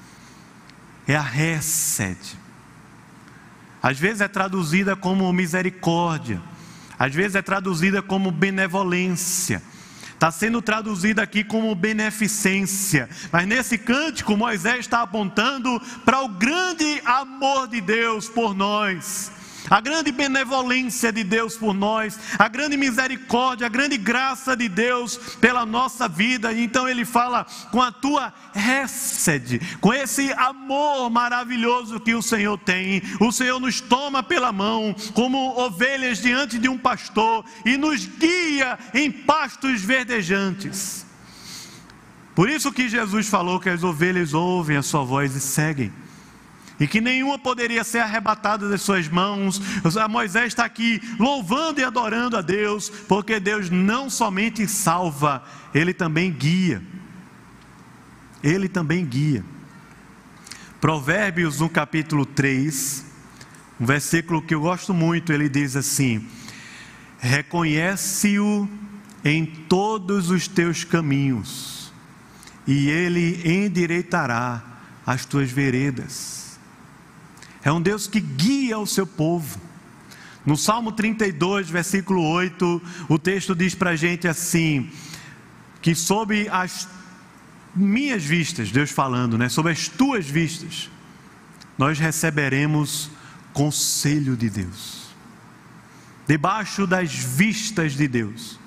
[1.06, 2.18] É a Hesed.
[3.82, 6.40] Às vezes é traduzida como misericórdia,
[6.98, 9.62] às vezes é traduzida como benevolência.
[10.14, 17.02] Está sendo traduzido aqui como beneficência, mas nesse cântico Moisés está apontando para o grande
[17.04, 19.32] amor de Deus por nós
[19.70, 25.16] a grande benevolência de Deus por nós, a grande misericórdia, a grande graça de Deus
[25.40, 26.52] pela nossa vida.
[26.52, 33.02] Então ele fala com a tua récede, com esse amor maravilhoso que o Senhor tem.
[33.20, 38.78] O Senhor nos toma pela mão como ovelhas diante de um pastor e nos guia
[38.92, 41.06] em pastos verdejantes.
[42.34, 45.92] Por isso que Jesus falou que as ovelhas ouvem a sua voz e seguem
[46.82, 49.62] e que nenhuma poderia ser arrebatada das suas mãos.
[50.10, 56.32] Moisés está aqui louvando e adorando a Deus, porque Deus não somente salva, ele também
[56.32, 56.82] guia.
[58.42, 59.44] Ele também guia.
[60.80, 63.06] Provérbios no capítulo 3,
[63.78, 66.26] um versículo que eu gosto muito, ele diz assim:
[67.20, 68.68] Reconhece-o
[69.24, 71.92] em todos os teus caminhos,
[72.66, 74.64] e ele endireitará
[75.06, 76.41] as tuas veredas.
[77.64, 79.60] É um Deus que guia o seu povo.
[80.44, 84.90] No Salmo 32, versículo 8, o texto diz para a gente assim:
[85.80, 86.88] que sob as
[87.74, 90.90] minhas vistas, Deus falando, né, sob as tuas vistas,
[91.78, 93.10] nós receberemos
[93.52, 95.02] conselho de Deus.
[96.26, 98.58] Debaixo das vistas de Deus,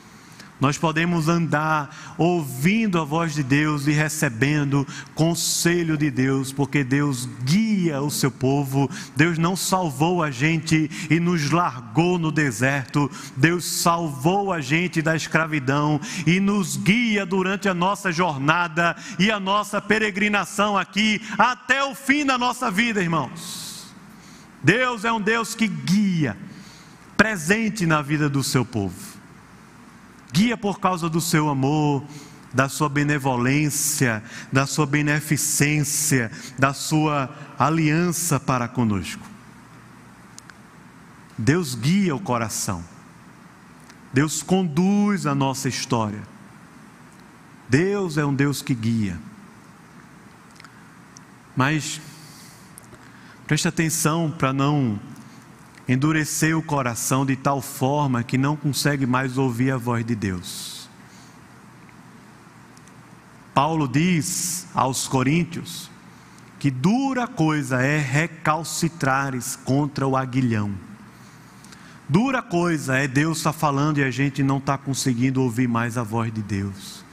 [0.60, 7.28] nós podemos andar ouvindo a voz de Deus e recebendo conselho de Deus, porque Deus
[7.43, 8.89] guia o seu povo.
[9.18, 13.12] Deus não salvou a gente e nos largou no deserto.
[13.36, 19.39] Deus salvou a gente da escravidão e nos guia durante a nossa jornada e a
[19.39, 23.93] nossa peregrinação aqui até o fim da nossa vida, irmãos.
[24.64, 26.38] Deus é um Deus que guia,
[27.18, 29.05] presente na vida do seu povo
[30.36, 32.03] guia por causa do seu amor,
[32.53, 34.21] da sua benevolência,
[34.51, 36.29] da sua beneficência,
[36.59, 39.25] da sua aliança para conosco.
[41.38, 42.83] Deus guia o coração,
[44.11, 46.21] Deus conduz a nossa história.
[47.69, 49.17] Deus é um Deus que guia.
[51.55, 52.01] Mas
[53.47, 54.99] preste atenção para não
[55.88, 60.89] endureceu o coração de tal forma que não consegue mais ouvir a voz de Deus.
[63.53, 65.89] Paulo diz aos Coríntios
[66.59, 70.73] que dura coisa é recalcitrares contra o aguilhão.
[72.09, 75.97] Dura coisa é Deus estar tá falando e a gente não está conseguindo ouvir mais
[75.97, 77.05] a voz de Deus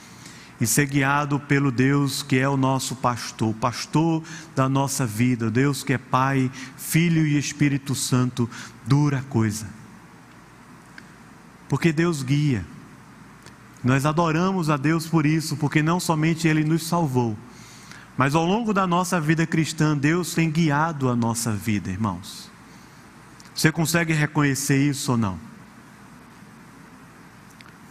[0.63, 4.23] e ser guiado pelo Deus que é o nosso pastor, pastor
[4.55, 8.49] da nossa vida, Deus que é Pai, Filho e Espírito Santo,
[8.87, 9.67] dura coisa.
[11.69, 12.65] Porque Deus guia.
[13.83, 17.37] Nós adoramos a Deus por isso, porque não somente Ele nos salvou,
[18.17, 22.49] mas ao longo da nossa vida cristã, Deus tem guiado a nossa vida, irmãos.
[23.53, 25.52] Você consegue reconhecer isso ou não?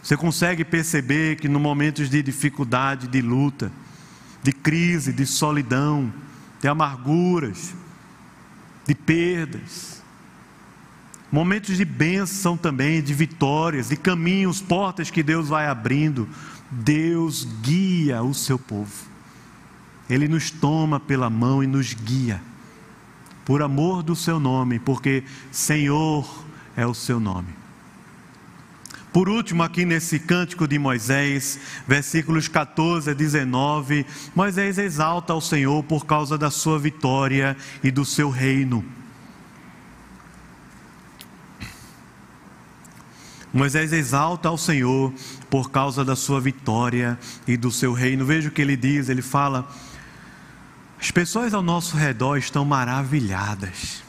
[0.02, 3.70] Você consegue perceber que no momentos de dificuldade, de luta,
[4.42, 6.12] de crise, de solidão,
[6.60, 7.72] de amarguras,
[8.84, 10.02] de perdas,
[11.30, 16.28] momentos de bênção também, de vitórias, de caminhos, portas que Deus vai abrindo.
[16.68, 19.06] Deus guia o seu povo.
[20.10, 22.42] Ele nos toma pela mão e nos guia,
[23.44, 26.44] por amor do seu nome, porque Senhor
[26.76, 27.61] é o seu nome.
[29.12, 35.82] Por último, aqui nesse cântico de Moisés, versículos 14 a 19, Moisés exalta ao Senhor
[35.84, 37.54] por causa da sua vitória
[37.84, 38.82] e do seu reino.
[43.52, 45.12] Moisés exalta ao Senhor
[45.50, 48.24] por causa da sua vitória e do seu reino.
[48.24, 49.68] Veja o que ele diz: ele fala,
[50.98, 54.02] as pessoas ao nosso redor estão maravilhadas.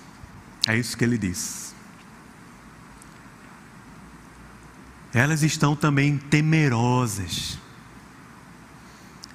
[0.65, 1.72] É isso que ele diz.
[5.13, 7.57] Elas estão também temerosas.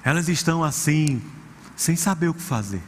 [0.03, 1.21] Elas estão assim,
[1.75, 2.81] sem saber o que fazer.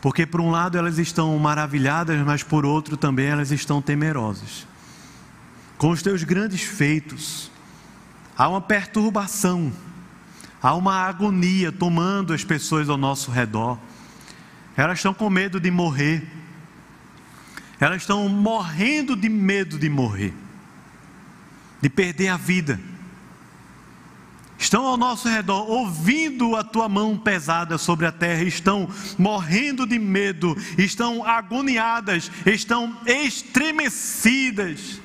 [0.00, 4.70] Porque por um lado elas estão maravilhadas, mas por outro também elas estão temerosas
[5.80, 7.50] com os teus grandes feitos,
[8.36, 9.72] há uma perturbação,
[10.62, 13.78] há uma agonia tomando as pessoas ao nosso redor.
[14.76, 16.22] Elas estão com medo de morrer,
[17.80, 20.34] elas estão morrendo de medo de morrer,
[21.80, 22.80] de perder a vida.
[24.58, 29.98] Estão ao nosso redor, ouvindo a tua mão pesada sobre a terra, estão morrendo de
[29.98, 35.00] medo, estão agoniadas, estão estremecidas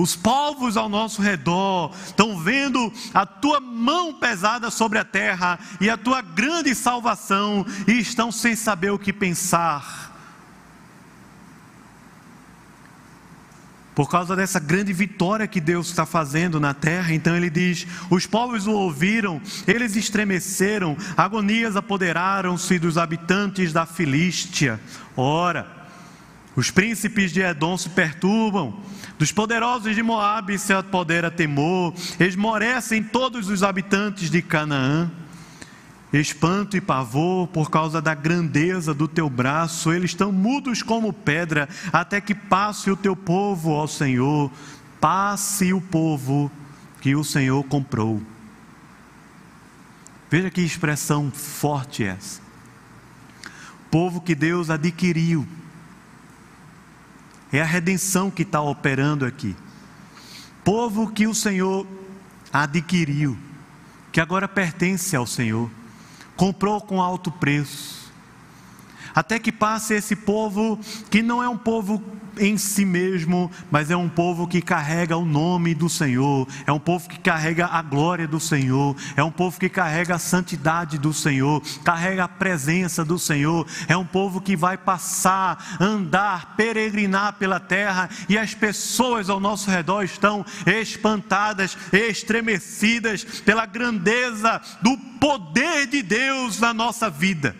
[0.00, 5.90] os povos ao nosso redor estão vendo a tua mão pesada sobre a terra e
[5.90, 10.09] a tua grande salvação e estão sem saber o que pensar.
[14.00, 18.24] Por causa dessa grande vitória que Deus está fazendo na terra, então ele diz: os
[18.24, 24.80] povos o ouviram, eles estremeceram, agonias apoderaram-se dos habitantes da Filístia.
[25.14, 25.66] Ora,
[26.56, 28.80] os príncipes de Edom se perturbam,
[29.18, 35.10] dos poderosos de Moabe se apodera temor, esmorecem todos os habitantes de Canaã.
[36.12, 41.68] Espanto e pavor por causa da grandeza do teu braço, eles estão mudos como pedra,
[41.92, 44.50] até que passe o teu povo, ó Senhor,
[45.00, 46.50] passe o povo
[47.00, 48.20] que o Senhor comprou.
[50.28, 52.40] Veja que expressão forte é essa.
[53.90, 55.46] Povo que Deus adquiriu
[57.52, 59.56] é a redenção que está operando aqui.
[60.62, 61.86] Povo que o Senhor
[62.52, 63.36] adquiriu,
[64.12, 65.70] que agora pertence ao Senhor,
[66.40, 68.10] comprou com alto preço.
[69.14, 70.80] Até que passe esse povo
[71.10, 72.02] que não é um povo
[72.40, 76.78] em si mesmo, mas é um povo que carrega o nome do Senhor, é um
[76.78, 81.12] povo que carrega a glória do Senhor, é um povo que carrega a santidade do
[81.12, 87.60] Senhor, carrega a presença do Senhor, é um povo que vai passar, andar, peregrinar pela
[87.60, 96.02] terra e as pessoas ao nosso redor estão espantadas, estremecidas pela grandeza do poder de
[96.02, 97.54] Deus na nossa vida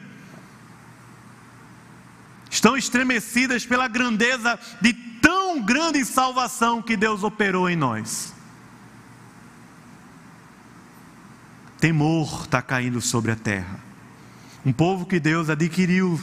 [2.51, 8.35] estão estremecidas pela grandeza de tão grande salvação que Deus operou em nós.
[11.79, 13.79] Temor está caindo sobre a terra.
[14.67, 16.21] Um povo que Deus adquiriu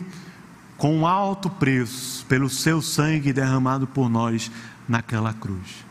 [0.77, 4.51] com alto preço pelo seu sangue derramado por nós
[4.87, 5.87] naquela cruz.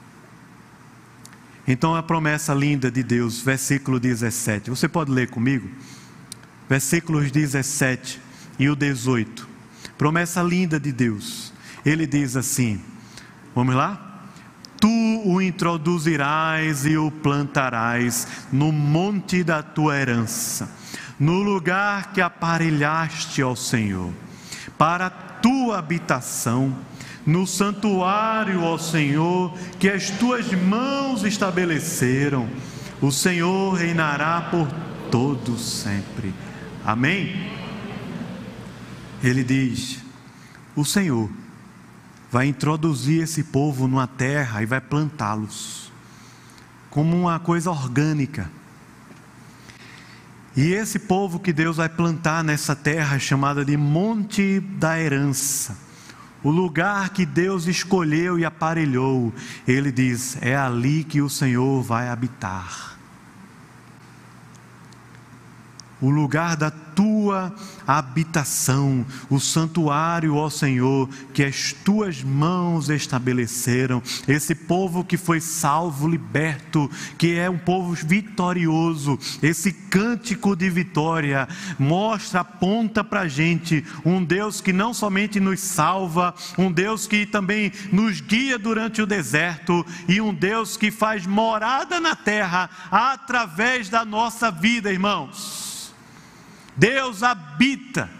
[1.67, 4.71] Então a promessa linda de Deus, versículo 17.
[4.71, 5.69] Você pode ler comigo?
[6.69, 8.21] Versículos 17
[8.59, 9.56] e o 18.
[9.99, 11.53] Promessa linda de Deus.
[11.85, 12.81] Ele diz assim:
[13.55, 14.07] Vamos lá?
[14.79, 20.71] Tu o introduzirás e o plantarás no monte da tua herança,
[21.19, 24.13] no lugar que aparelhaste ao Senhor,
[24.77, 26.77] para a tua habitação,
[27.25, 32.49] no santuário ao Senhor, que as tuas mãos estabeleceram.
[33.01, 34.69] O Senhor reinará por
[35.11, 36.35] todos sempre.
[36.85, 37.56] Amém?
[39.29, 39.99] Ele diz:
[40.75, 41.31] O Senhor
[42.31, 45.87] vai introduzir esse povo numa terra e vai plantá-los
[46.97, 48.51] como uma coisa orgânica.
[50.57, 55.77] E esse povo que Deus vai plantar nessa terra chamada de Monte da Herança,
[56.43, 59.31] o lugar que Deus escolheu e aparelhou,
[59.69, 62.96] ele diz: é ali que o Senhor vai habitar.
[66.01, 67.55] O lugar da tua
[67.87, 74.03] habitação, o santuário, ó Senhor, que as tuas mãos estabeleceram.
[74.27, 79.19] Esse povo que foi salvo, liberto, que é um povo vitorioso.
[79.43, 81.47] Esse cântico de vitória
[81.79, 87.27] mostra, aponta para a gente um Deus que não somente nos salva, um Deus que
[87.27, 93.89] também nos guia durante o deserto e um Deus que faz morada na terra através
[93.91, 95.76] da nossa vida, irmãos.
[96.77, 98.11] Deus habita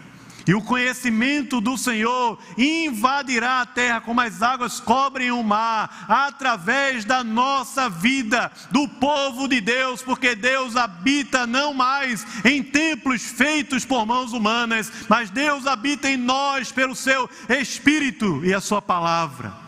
[0.47, 7.03] e o conhecimento do Senhor invadirá a terra como as águas cobrem o mar, através
[7.03, 13.83] da nossa vida, do povo de Deus, porque Deus habita não mais em templos feitos
[13.83, 19.66] por mãos humanas, mas Deus habita em nós pelo seu Espírito e a Sua palavra.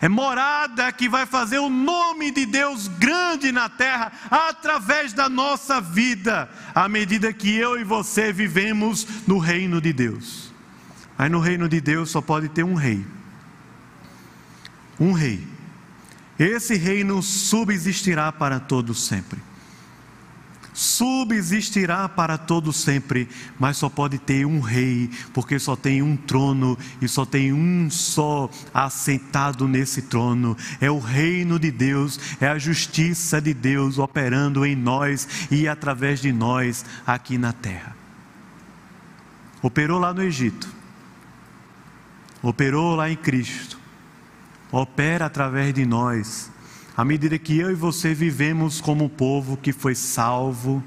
[0.00, 5.80] É morada que vai fazer o nome de Deus grande na terra através da nossa
[5.80, 10.52] vida, à medida que eu e você vivemos no reino de Deus.
[11.18, 13.04] Mas no reino de Deus só pode ter um rei.
[14.98, 15.46] Um rei.
[16.38, 19.49] Esse reino subsistirá para todos sempre
[20.80, 23.28] subsistirá para todo sempre,
[23.58, 27.90] mas só pode ter um rei, porque só tem um trono e só tem um
[27.90, 30.56] só assentado nesse trono.
[30.80, 36.18] É o reino de Deus, é a justiça de Deus operando em nós e através
[36.18, 37.94] de nós aqui na terra.
[39.60, 40.66] Operou lá no Egito.
[42.40, 43.78] Operou lá em Cristo.
[44.72, 46.50] Opera através de nós
[46.96, 50.82] à medida que eu e você vivemos como povo que foi salvo,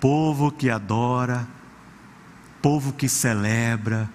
[0.00, 1.46] povo que adora,
[2.62, 4.08] povo que celebra,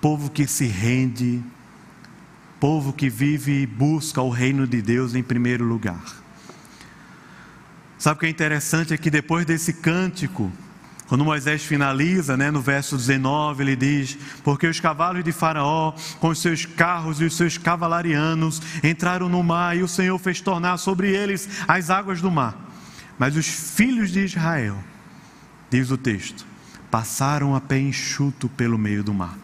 [0.00, 1.42] povo que se rende,
[2.58, 6.02] povo que vive e busca o reino de Deus em primeiro lugar.
[7.98, 10.50] Sabe o que é interessante é que depois desse cântico,
[11.06, 16.28] quando Moisés finaliza, né, no verso 19, ele diz: Porque os cavalos de Faraó, com
[16.28, 20.78] os seus carros e os seus cavalarianos, entraram no mar, e o Senhor fez tornar
[20.78, 22.56] sobre eles as águas do mar.
[23.18, 24.76] Mas os filhos de Israel,
[25.70, 26.44] diz o texto,
[26.90, 29.38] passaram a pé enxuto pelo meio do mar.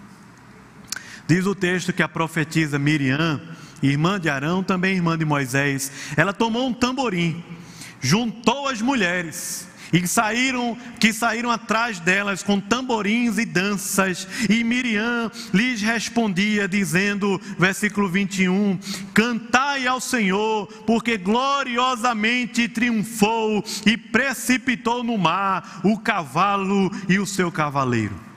[1.29, 3.41] Diz o texto que a profetisa Miriam,
[3.81, 7.43] irmã de Arão, também irmã de Moisés, ela tomou um tamborim,
[8.01, 15.31] juntou as mulheres, e saíram, que saíram atrás delas com tamborins e danças, e Miriam
[15.53, 18.79] lhes respondia, dizendo, versículo 21,
[19.13, 27.53] cantai ao Senhor, porque gloriosamente triunfou e precipitou no mar o cavalo e o seu
[27.53, 28.32] cavaleiro.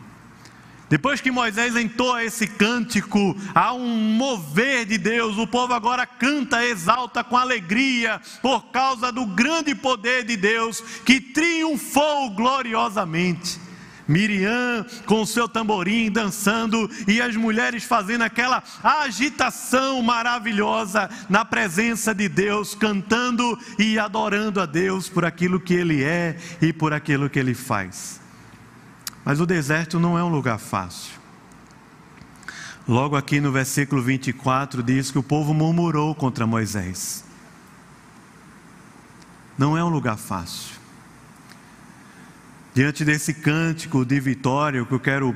[0.88, 6.64] Depois que Moisés entoa esse cântico, há um mover de Deus, o povo agora canta,
[6.64, 13.66] exalta com alegria, por causa do grande poder de Deus que triunfou gloriosamente.
[14.08, 22.30] Miriam com seu tamborim dançando e as mulheres fazendo aquela agitação maravilhosa na presença de
[22.30, 27.40] Deus, cantando e adorando a Deus por aquilo que Ele é e por aquilo que
[27.40, 28.24] Ele faz.
[29.26, 31.14] Mas o deserto não é um lugar fácil.
[32.88, 37.26] Logo aqui no versículo 24 diz que o povo murmurou contra Moisés.
[39.58, 40.76] Não é um lugar fácil.
[42.76, 45.36] Diante desse cântico de vitória, que eu quero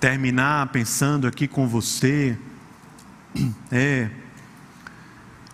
[0.00, 2.38] terminar pensando aqui com você,
[3.70, 4.08] é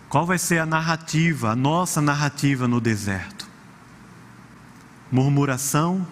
[0.07, 3.49] qual vai ser a narrativa, a nossa narrativa no deserto?
[5.11, 6.07] Murmuração?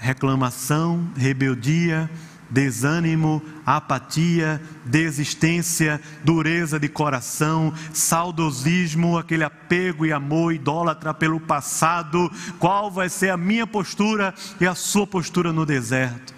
[0.00, 2.10] Reclamação, rebeldia,
[2.48, 12.30] desânimo, apatia, desistência, dureza de coração, saudosismo, aquele apego e amor idólatra pelo passado.
[12.58, 16.34] Qual vai ser a minha postura e a sua postura no deserto?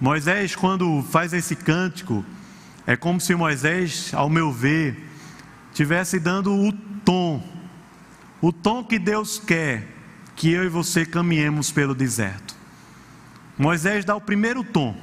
[0.00, 2.24] Moisés, quando faz esse cântico,
[2.86, 5.06] é como se Moisés, ao meu ver,
[5.74, 6.72] tivesse dando o
[7.04, 7.42] tom,
[8.40, 9.97] o tom que Deus quer
[10.38, 12.54] que eu e você caminhemos pelo deserto.
[13.58, 14.96] Moisés dá o primeiro tom.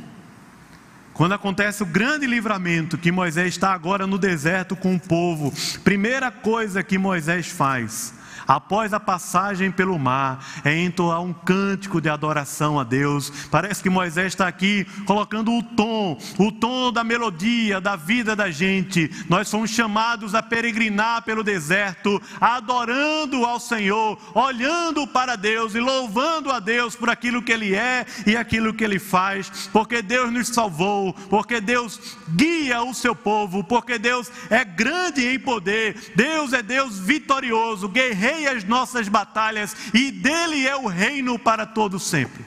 [1.13, 6.31] Quando acontece o grande livramento, que Moisés está agora no deserto com o povo, primeira
[6.31, 8.13] coisa que Moisés faz,
[8.47, 13.31] após a passagem pelo mar, é entoar um cântico de adoração a Deus.
[13.49, 18.51] Parece que Moisés está aqui colocando o tom, o tom da melodia, da vida da
[18.51, 19.09] gente.
[19.29, 26.51] Nós somos chamados a peregrinar pelo deserto, adorando ao Senhor, olhando para Deus e louvando
[26.51, 30.49] a Deus por aquilo que Ele é e aquilo que Ele faz, porque Deus nos
[30.49, 36.61] salvou, porque Deus guia o seu povo, porque Deus é grande em poder, Deus é
[36.61, 42.45] Deus vitorioso, guerreiro rei as nossas batalhas e dele é o reino para todo sempre.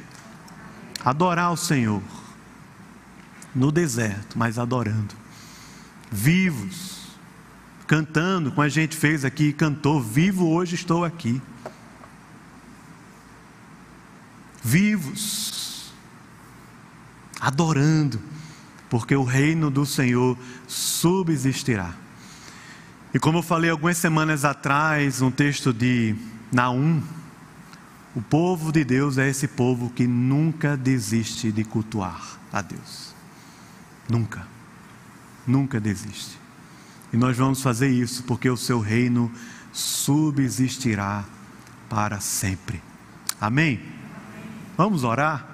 [1.04, 2.02] Adorar o Senhor
[3.54, 5.14] no deserto, mas adorando,
[6.10, 7.08] vivos,
[7.86, 11.40] cantando, como a gente fez aqui, cantou, vivo hoje estou aqui.
[14.62, 15.92] Vivos,
[17.40, 18.20] adorando,
[18.90, 20.36] porque o reino do Senhor
[20.66, 21.94] subsistirá.
[23.18, 26.14] E como eu falei algumas semanas atrás, um texto de
[26.52, 27.02] Naum,
[28.14, 33.12] o povo de Deus é esse povo que nunca desiste de cultuar a Deus.
[34.08, 34.46] Nunca.
[35.44, 36.38] Nunca desiste.
[37.12, 39.32] E nós vamos fazer isso porque o seu reino
[39.72, 41.24] subsistirá
[41.90, 42.80] para sempre.
[43.40, 43.80] Amém?
[44.76, 45.44] Vamos orar?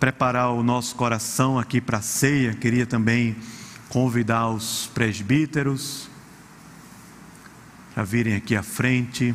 [0.00, 2.54] Preparar o nosso coração aqui para a ceia.
[2.54, 3.36] Queria também
[3.88, 6.10] convidar os presbíteros
[7.96, 9.34] para virem aqui à frente.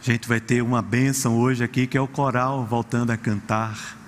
[0.00, 3.98] A gente vai ter uma bênção hoje aqui, que é o coral voltando a cantar.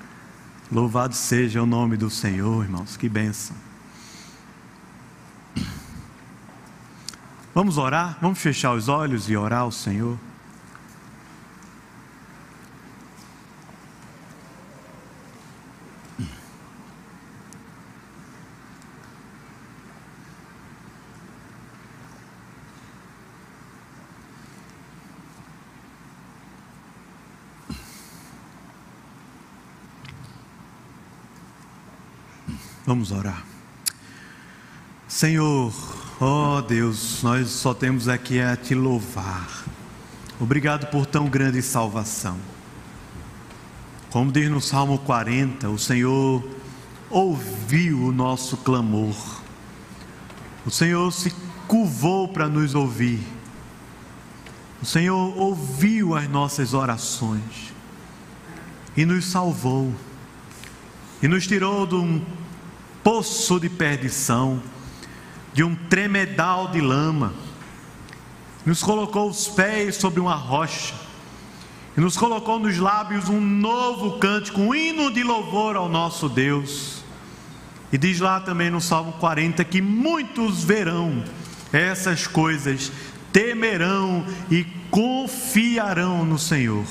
[0.70, 3.56] Louvado seja o nome do Senhor, irmãos, que bênção.
[7.52, 8.16] Vamos orar?
[8.22, 10.16] Vamos fechar os olhos e orar ao Senhor?
[32.86, 33.44] Vamos orar.
[35.08, 35.74] Senhor,
[36.20, 39.64] ó oh Deus, nós só temos aqui a te louvar.
[40.38, 42.38] Obrigado por tão grande salvação.
[44.08, 46.48] Como diz no Salmo 40, o Senhor
[47.10, 49.16] ouviu o nosso clamor.
[50.64, 51.34] O Senhor se
[51.66, 53.18] curvou para nos ouvir.
[54.80, 57.74] O Senhor ouviu as nossas orações
[58.96, 59.92] e nos salvou
[61.20, 62.24] e nos tirou de um
[63.06, 64.60] poço de perdição,
[65.52, 67.32] de um tremedal de lama,
[68.64, 70.92] nos colocou os pés sobre uma rocha,
[71.96, 77.04] e nos colocou nos lábios um novo cântico, um hino de louvor ao nosso Deus.
[77.92, 81.22] E diz lá também no Salmo 40 que muitos verão
[81.72, 82.90] essas coisas,
[83.32, 86.84] temerão e confiarão no Senhor.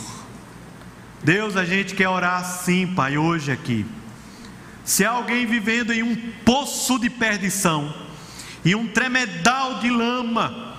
[1.21, 3.85] Deus, a gente quer orar assim, Pai, hoje aqui.
[4.85, 6.15] Se há alguém vivendo em um
[6.45, 7.91] poço de perdição
[8.63, 10.77] e um tremedal de lama,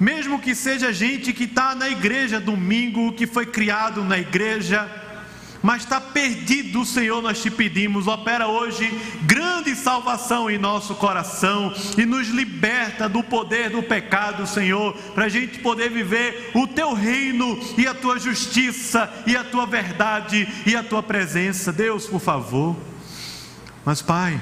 [0.00, 4.90] mesmo que seja gente que está na igreja domingo, que foi criado na igreja,
[5.62, 8.90] mas está perdido, Senhor, nós te pedimos, opera hoje
[9.22, 15.28] grande salvação em nosso coração e nos liberta do poder do pecado, Senhor, para a
[15.28, 20.74] gente poder viver o teu reino e a tua justiça e a tua verdade e
[20.74, 21.72] a tua presença.
[21.72, 22.91] Deus, por favor.
[23.84, 24.40] Mas, Pai,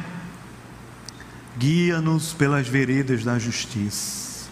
[1.57, 4.51] guia-nos pelas veredas da justiça,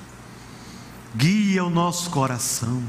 [1.15, 2.83] guia o nosso coração,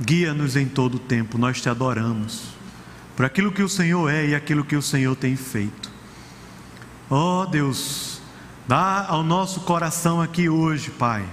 [0.00, 2.48] guia-nos em todo o tempo, nós te adoramos,
[3.14, 5.88] por aquilo que o Senhor é e aquilo que o Senhor tem feito.
[7.08, 8.20] Ó oh, Deus,
[8.66, 11.24] dá ao nosso coração aqui hoje, Pai,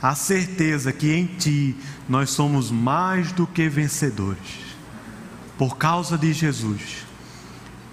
[0.00, 1.76] a certeza que em Ti
[2.08, 4.58] nós somos mais do que vencedores,
[5.58, 7.09] por causa de Jesus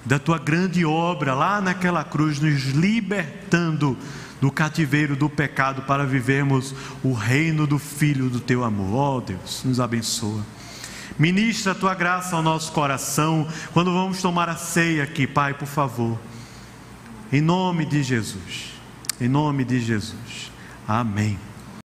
[0.08, 3.98] da tua grande obra lá naquela cruz, nos libertando
[4.40, 8.96] do cativeiro do pecado para vivermos o reino do Filho do teu amor.
[8.96, 10.46] Ó oh, Deus, nos abençoa.
[11.20, 15.68] Ministra a tua graça ao nosso coração quando vamos tomar a ceia aqui, Pai, por
[15.68, 16.18] favor.
[17.32, 18.74] Em nome de Jesus.
[19.20, 20.52] Em nome de Jesus.
[20.88, 21.38] Amém.